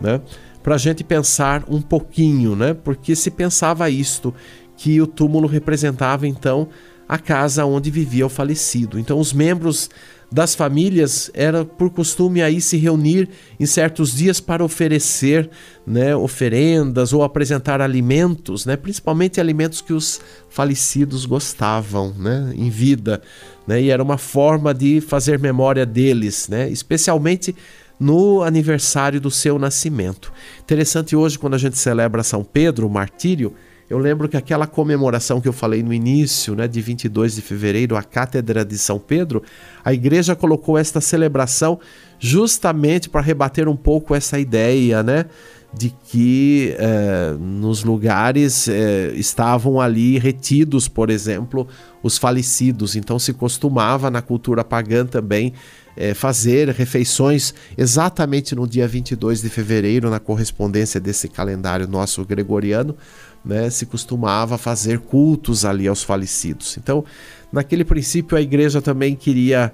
né? 0.00 0.22
para 0.62 0.76
a 0.76 0.78
gente 0.78 1.04
pensar 1.04 1.62
um 1.68 1.82
pouquinho, 1.82 2.56
né? 2.56 2.72
Porque 2.72 3.14
se 3.14 3.30
pensava 3.30 3.90
isto, 3.90 4.34
que 4.74 5.02
o 5.02 5.06
túmulo 5.06 5.46
representava 5.46 6.26
então 6.26 6.66
a 7.06 7.18
casa 7.18 7.66
onde 7.66 7.90
vivia 7.90 8.24
o 8.24 8.30
falecido. 8.30 8.98
Então 8.98 9.18
os 9.18 9.34
membros 9.34 9.90
das 10.30 10.54
famílias 10.54 11.30
era 11.32 11.64
por 11.64 11.90
costume 11.90 12.42
aí 12.42 12.60
se 12.60 12.76
reunir 12.76 13.28
em 13.58 13.64
certos 13.64 14.14
dias 14.14 14.40
para 14.40 14.62
oferecer, 14.62 15.48
né, 15.86 16.14
oferendas 16.14 17.12
ou 17.12 17.22
apresentar 17.22 17.80
alimentos, 17.80 18.66
né, 18.66 18.76
principalmente 18.76 19.40
alimentos 19.40 19.80
que 19.80 19.92
os 19.92 20.20
falecidos 20.50 21.24
gostavam, 21.24 22.12
né, 22.18 22.52
em 22.54 22.68
vida, 22.68 23.22
né, 23.66 23.80
e 23.80 23.90
era 23.90 24.02
uma 24.02 24.18
forma 24.18 24.74
de 24.74 25.00
fazer 25.00 25.38
memória 25.38 25.86
deles, 25.86 26.46
né, 26.48 26.68
especialmente 26.68 27.56
no 27.98 28.42
aniversário 28.42 29.20
do 29.20 29.30
seu 29.30 29.58
nascimento. 29.58 30.32
Interessante 30.60 31.16
hoje, 31.16 31.38
quando 31.38 31.54
a 31.54 31.58
gente 31.58 31.78
celebra 31.78 32.22
São 32.22 32.44
Pedro, 32.44 32.86
o 32.86 32.90
martírio, 32.90 33.54
eu 33.88 33.98
lembro 33.98 34.28
que 34.28 34.36
aquela 34.36 34.66
comemoração 34.66 35.40
que 35.40 35.48
eu 35.48 35.52
falei 35.52 35.82
no 35.82 35.94
início, 35.94 36.54
né, 36.54 36.68
de 36.68 36.80
22 36.80 37.34
de 37.36 37.42
fevereiro, 37.42 37.96
a 37.96 38.02
Cátedra 38.02 38.64
de 38.64 38.76
São 38.76 38.98
Pedro, 38.98 39.42
a 39.82 39.94
igreja 39.94 40.36
colocou 40.36 40.76
esta 40.76 41.00
celebração 41.00 41.80
justamente 42.18 43.08
para 43.08 43.22
rebater 43.22 43.66
um 43.66 43.76
pouco 43.76 44.14
essa 44.14 44.38
ideia, 44.38 45.02
né, 45.02 45.24
de 45.72 45.94
que 46.04 46.74
eh, 46.78 47.34
nos 47.38 47.84
lugares 47.84 48.68
eh, 48.68 49.12
estavam 49.14 49.80
ali 49.80 50.18
retidos, 50.18 50.88
por 50.88 51.10
exemplo, 51.10 51.66
os 52.02 52.16
falecidos. 52.16 52.96
Então 52.96 53.18
se 53.18 53.32
costumava 53.32 54.10
na 54.10 54.22
cultura 54.22 54.64
pagã 54.64 55.04
também 55.04 55.52
é, 55.98 56.14
fazer 56.14 56.68
refeições 56.68 57.52
exatamente 57.76 58.54
no 58.54 58.68
dia 58.68 58.86
22 58.86 59.42
de 59.42 59.48
fevereiro, 59.48 60.08
na 60.08 60.20
correspondência 60.20 61.00
desse 61.00 61.28
calendário 61.28 61.88
nosso 61.88 62.24
gregoriano, 62.24 62.96
né, 63.44 63.70
se 63.70 63.86
costumava 63.86 64.58
fazer 64.58 65.00
cultos 65.00 65.64
ali 65.64 65.88
aos 65.88 66.02
falecidos. 66.02 66.76
Então, 66.76 67.04
naquele 67.52 67.84
princípio, 67.84 68.36
a 68.36 68.40
igreja 68.40 68.82
também 68.82 69.14
queria 69.14 69.72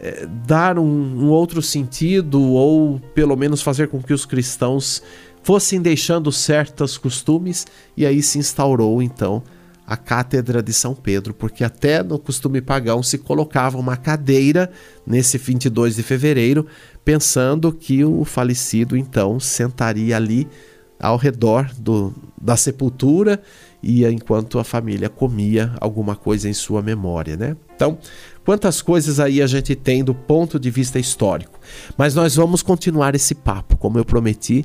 é, 0.00 0.26
dar 0.46 0.78
um, 0.78 0.84
um 0.84 1.28
outro 1.28 1.62
sentido, 1.62 2.40
ou 2.40 2.98
pelo 3.14 3.36
menos 3.36 3.62
fazer 3.62 3.88
com 3.88 4.02
que 4.02 4.12
os 4.12 4.26
cristãos 4.26 5.02
fossem 5.42 5.80
deixando 5.80 6.30
certos 6.30 6.96
costumes, 6.96 7.66
e 7.96 8.06
aí 8.06 8.22
se 8.22 8.38
instaurou 8.38 9.02
então 9.02 9.42
a 9.86 9.96
Cátedra 9.96 10.62
de 10.62 10.72
São 10.72 10.94
Pedro, 10.94 11.34
porque 11.34 11.64
até 11.64 12.02
no 12.02 12.18
costume 12.18 12.60
pagão 12.60 13.02
se 13.02 13.18
colocava 13.18 13.76
uma 13.78 13.96
cadeira 13.96 14.70
nesse 15.06 15.36
22 15.36 15.96
de 15.96 16.02
fevereiro, 16.02 16.66
pensando 17.04 17.72
que 17.72 18.04
o 18.04 18.24
falecido 18.24 18.96
então 18.96 19.38
sentaria 19.40 20.16
ali 20.16 20.48
ao 21.02 21.16
redor 21.16 21.70
do, 21.76 22.14
da 22.40 22.56
sepultura 22.56 23.42
e 23.82 24.06
enquanto 24.06 24.60
a 24.60 24.64
família 24.64 25.08
comia 25.08 25.72
alguma 25.80 26.14
coisa 26.14 26.48
em 26.48 26.54
sua 26.54 26.80
memória, 26.80 27.36
né? 27.36 27.56
Então, 27.74 27.98
quantas 28.44 28.80
coisas 28.80 29.18
aí 29.18 29.42
a 29.42 29.46
gente 29.48 29.74
tem 29.74 30.04
do 30.04 30.14
ponto 30.14 30.60
de 30.60 30.70
vista 30.70 31.00
histórico. 31.00 31.58
Mas 31.98 32.14
nós 32.14 32.36
vamos 32.36 32.62
continuar 32.62 33.16
esse 33.16 33.34
papo, 33.34 33.76
como 33.76 33.98
eu 33.98 34.04
prometi, 34.04 34.64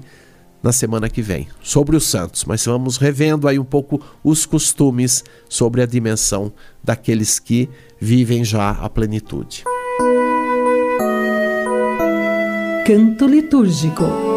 na 0.62 0.72
semana 0.72 1.10
que 1.10 1.22
vem, 1.22 1.48
sobre 1.62 1.96
os 1.96 2.06
santos, 2.06 2.46
mas 2.46 2.66
vamos 2.66 2.98
revendo 2.98 3.48
aí 3.48 3.58
um 3.58 3.66
pouco 3.66 4.02
os 4.24 4.46
costumes 4.46 5.24
sobre 5.50 5.82
a 5.82 5.86
dimensão 5.86 6.52
daqueles 6.84 7.40
que 7.40 7.70
vivem 8.00 8.44
já 8.44 8.72
a 8.72 8.90
plenitude. 8.90 9.64
Canto 12.86 13.28
litúrgico. 13.28 14.37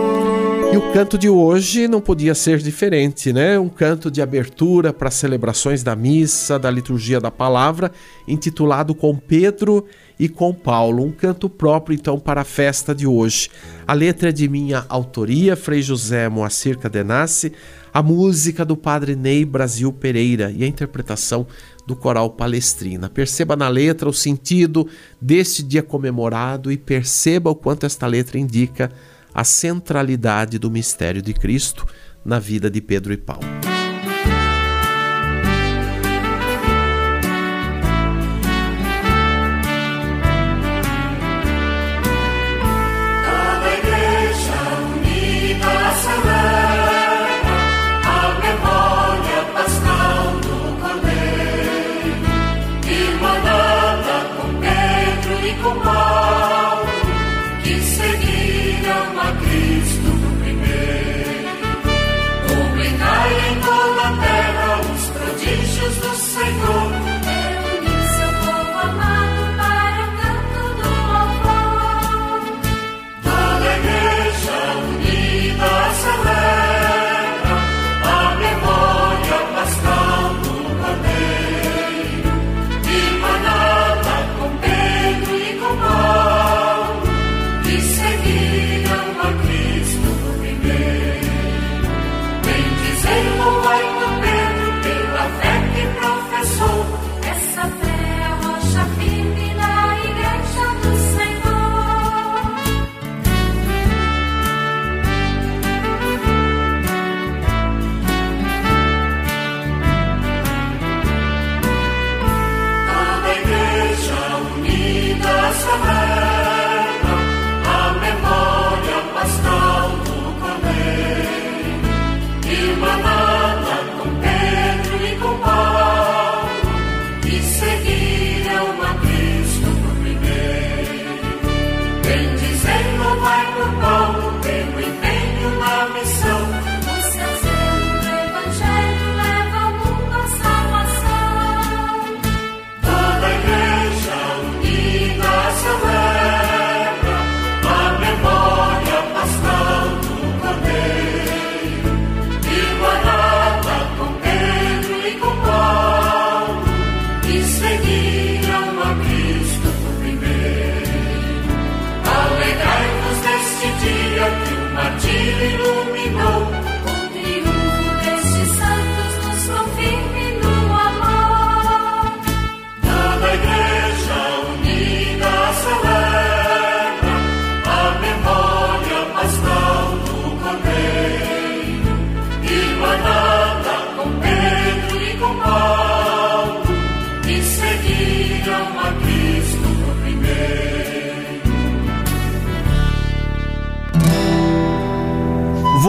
E 0.73 0.77
o 0.77 0.93
canto 0.93 1.19
de 1.19 1.29
hoje 1.29 1.89
não 1.89 2.01
podia 2.01 2.33
ser 2.33 2.59
diferente, 2.59 3.33
né? 3.33 3.59
Um 3.59 3.69
canto 3.69 4.09
de 4.09 4.23
abertura 4.23 4.93
para 4.93 5.11
celebrações 5.11 5.83
da 5.83 5.97
missa, 5.97 6.61
da 6.61 6.71
liturgia 6.71 7.21
da 7.21 7.29
palavra, 7.29 7.91
intitulado 8.29 8.95
Com 8.95 9.17
Pedro 9.17 9.85
e 10.17 10.29
com 10.29 10.55
Paulo. 10.55 11.03
Um 11.03 11.11
canto 11.11 11.49
próprio, 11.49 11.93
então, 11.93 12.21
para 12.21 12.43
a 12.43 12.45
festa 12.45 12.95
de 12.95 13.05
hoje. 13.05 13.51
A 13.85 13.93
letra 13.93 14.29
é 14.29 14.33
de 14.33 14.49
minha 14.49 14.87
autoria, 14.89 15.57
Frei 15.57 15.83
José 15.83 16.29
Moacir 16.29 16.79
Cadenassi, 16.79 17.53
a 17.93 18.01
música 18.01 18.65
do 18.65 18.77
padre 18.77 19.17
Ney 19.17 19.45
Brasil 19.45 19.93
Pereira 19.93 20.53
e 20.53 20.63
a 20.63 20.69
interpretação 20.69 21.49
do 21.85 21.97
coral 21.97 22.31
Palestrina. 22.31 23.11
Perceba 23.11 23.57
na 23.57 23.67
letra 23.67 24.09
o 24.09 24.13
sentido 24.13 24.87
deste 25.21 25.65
dia 25.65 25.83
comemorado 25.83 26.71
e 26.71 26.77
perceba 26.77 27.51
o 27.51 27.57
quanto 27.57 27.87
esta 27.87 28.07
letra 28.07 28.39
indica 28.39 28.93
a 29.35 29.45
centralidade 29.45 30.59
do 30.59 30.71
mistério 30.71 31.23
de 31.23 31.33
Cristo 31.33 31.87
na 32.25 32.39
vida 32.39 32.71
de 32.71 32.81
Pedro 32.81 33.13
e 33.13 33.17
Paulo. 33.17 33.70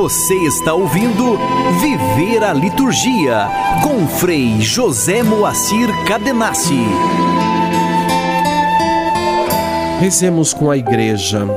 Você 0.01 0.33
está 0.33 0.73
ouvindo 0.73 1.37
Viver 1.79 2.43
a 2.43 2.51
Liturgia 2.53 3.47
com 3.83 4.07
Frei 4.07 4.59
José 4.59 5.21
Moacir 5.21 5.89
Cadenassi. 6.07 6.87
Rezemos 9.99 10.55
com 10.55 10.71
a 10.71 10.77
Igreja. 10.77 11.47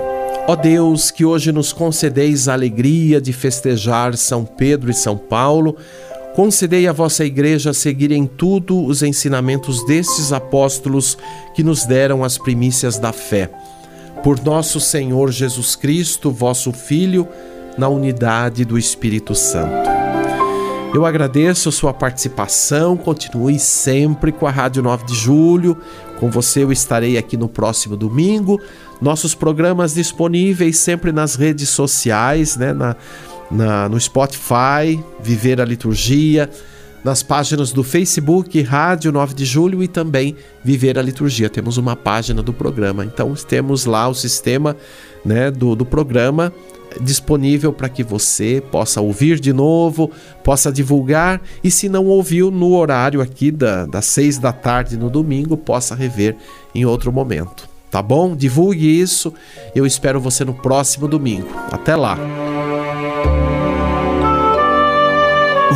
Ó 0.46 0.54
Deus, 0.54 1.10
que 1.10 1.24
hoje 1.24 1.52
nos 1.52 1.72
concedeis 1.72 2.46
a 2.46 2.52
alegria 2.52 3.18
de 3.18 3.32
festejar 3.32 4.14
São 4.14 4.44
Pedro 4.44 4.90
e 4.90 4.94
São 4.94 5.16
Paulo, 5.16 5.78
concedei 6.36 6.86
à 6.86 6.92
vossa 6.92 7.24
Igreja 7.24 7.72
seguir 7.72 8.12
em 8.12 8.26
tudo 8.26 8.84
os 8.84 9.02
ensinamentos 9.02 9.82
destes 9.86 10.34
apóstolos 10.34 11.16
que 11.54 11.62
nos 11.62 11.86
deram 11.86 12.22
as 12.22 12.36
primícias 12.36 12.98
da 12.98 13.10
fé. 13.10 13.50
Por 14.22 14.38
nosso 14.44 14.80
Senhor 14.80 15.32
Jesus 15.32 15.74
Cristo, 15.74 16.30
vosso 16.30 16.72
Filho, 16.72 17.26
na 17.76 17.88
unidade 17.88 18.64
do 18.64 18.78
Espírito 18.78 19.34
Santo. 19.34 19.94
Eu 20.94 21.04
agradeço 21.04 21.72
sua 21.72 21.92
participação, 21.92 22.96
continue 22.96 23.58
sempre 23.58 24.30
com 24.30 24.46
a 24.46 24.50
Rádio 24.50 24.80
9 24.80 25.04
de 25.06 25.14
Julho. 25.14 25.76
Com 26.20 26.30
você 26.30 26.62
eu 26.62 26.70
estarei 26.70 27.18
aqui 27.18 27.36
no 27.36 27.48
próximo 27.48 27.96
domingo. 27.96 28.60
Nossos 29.02 29.34
programas 29.34 29.92
disponíveis 29.92 30.78
sempre 30.78 31.10
nas 31.10 31.34
redes 31.34 31.68
sociais, 31.68 32.56
né? 32.56 32.72
na, 32.72 32.94
na, 33.50 33.88
no 33.88 34.00
Spotify, 34.00 35.02
Viver 35.20 35.60
a 35.60 35.64
Liturgia, 35.64 36.48
nas 37.02 37.24
páginas 37.24 37.72
do 37.72 37.82
Facebook, 37.82 38.62
Rádio 38.62 39.10
9 39.10 39.34
de 39.34 39.44
Julho 39.44 39.82
e 39.82 39.88
também 39.88 40.36
Viver 40.62 40.96
a 40.96 41.02
Liturgia. 41.02 41.50
Temos 41.50 41.76
uma 41.76 41.96
página 41.96 42.40
do 42.40 42.52
programa. 42.52 43.04
Então 43.04 43.34
temos 43.34 43.84
lá 43.84 44.08
o 44.08 44.14
sistema 44.14 44.76
né, 45.24 45.50
do, 45.50 45.74
do 45.74 45.84
programa 45.84 46.52
disponível 47.00 47.72
para 47.72 47.88
que 47.88 48.02
você 48.02 48.62
possa 48.70 49.00
ouvir 49.00 49.40
de 49.40 49.52
novo, 49.52 50.10
possa 50.42 50.72
divulgar 50.72 51.40
e, 51.62 51.70
se 51.70 51.88
não 51.88 52.06
ouviu 52.06 52.50
no 52.50 52.74
horário 52.74 53.20
aqui 53.20 53.50
da, 53.50 53.86
das 53.86 54.06
seis 54.06 54.38
da 54.38 54.52
tarde 54.52 54.96
no 54.96 55.10
domingo, 55.10 55.56
possa 55.56 55.94
rever 55.94 56.36
em 56.74 56.84
outro 56.84 57.12
momento. 57.12 57.68
Tá 57.90 58.02
bom? 58.02 58.34
Divulgue 58.34 59.00
isso. 59.00 59.32
Eu 59.72 59.86
espero 59.86 60.20
você 60.20 60.44
no 60.44 60.52
próximo 60.52 61.06
domingo. 61.06 61.48
Até 61.70 61.94
lá. 61.94 62.18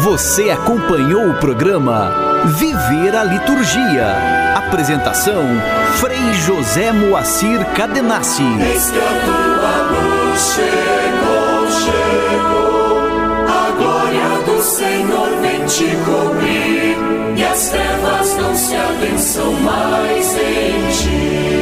Você 0.02 0.50
acompanhou 0.50 1.31
o 1.31 1.35
programa 1.38 2.12
Viver 2.59 3.14
a 3.14 3.24
Liturgia. 3.24 4.16
Apresentação: 4.57 5.44
Frei 5.94 6.35
José 6.35 6.92
Moacir 6.92 7.64
Cadenassi. 7.74 8.42
Que 8.42 8.98
a 8.98 9.24
tua 9.24 9.83
luz 9.90 10.88
Senhor 14.68 15.31
vem 15.40 15.64
te 15.64 15.96
cobrir 16.04 16.96
e 17.38 17.42
as 17.42 17.70
trevas 17.70 18.37
não 18.37 18.54
se 18.54 18.76
adensam 18.76 19.52
mais 19.54 20.37
em 20.37 20.88
ti. 20.92 21.58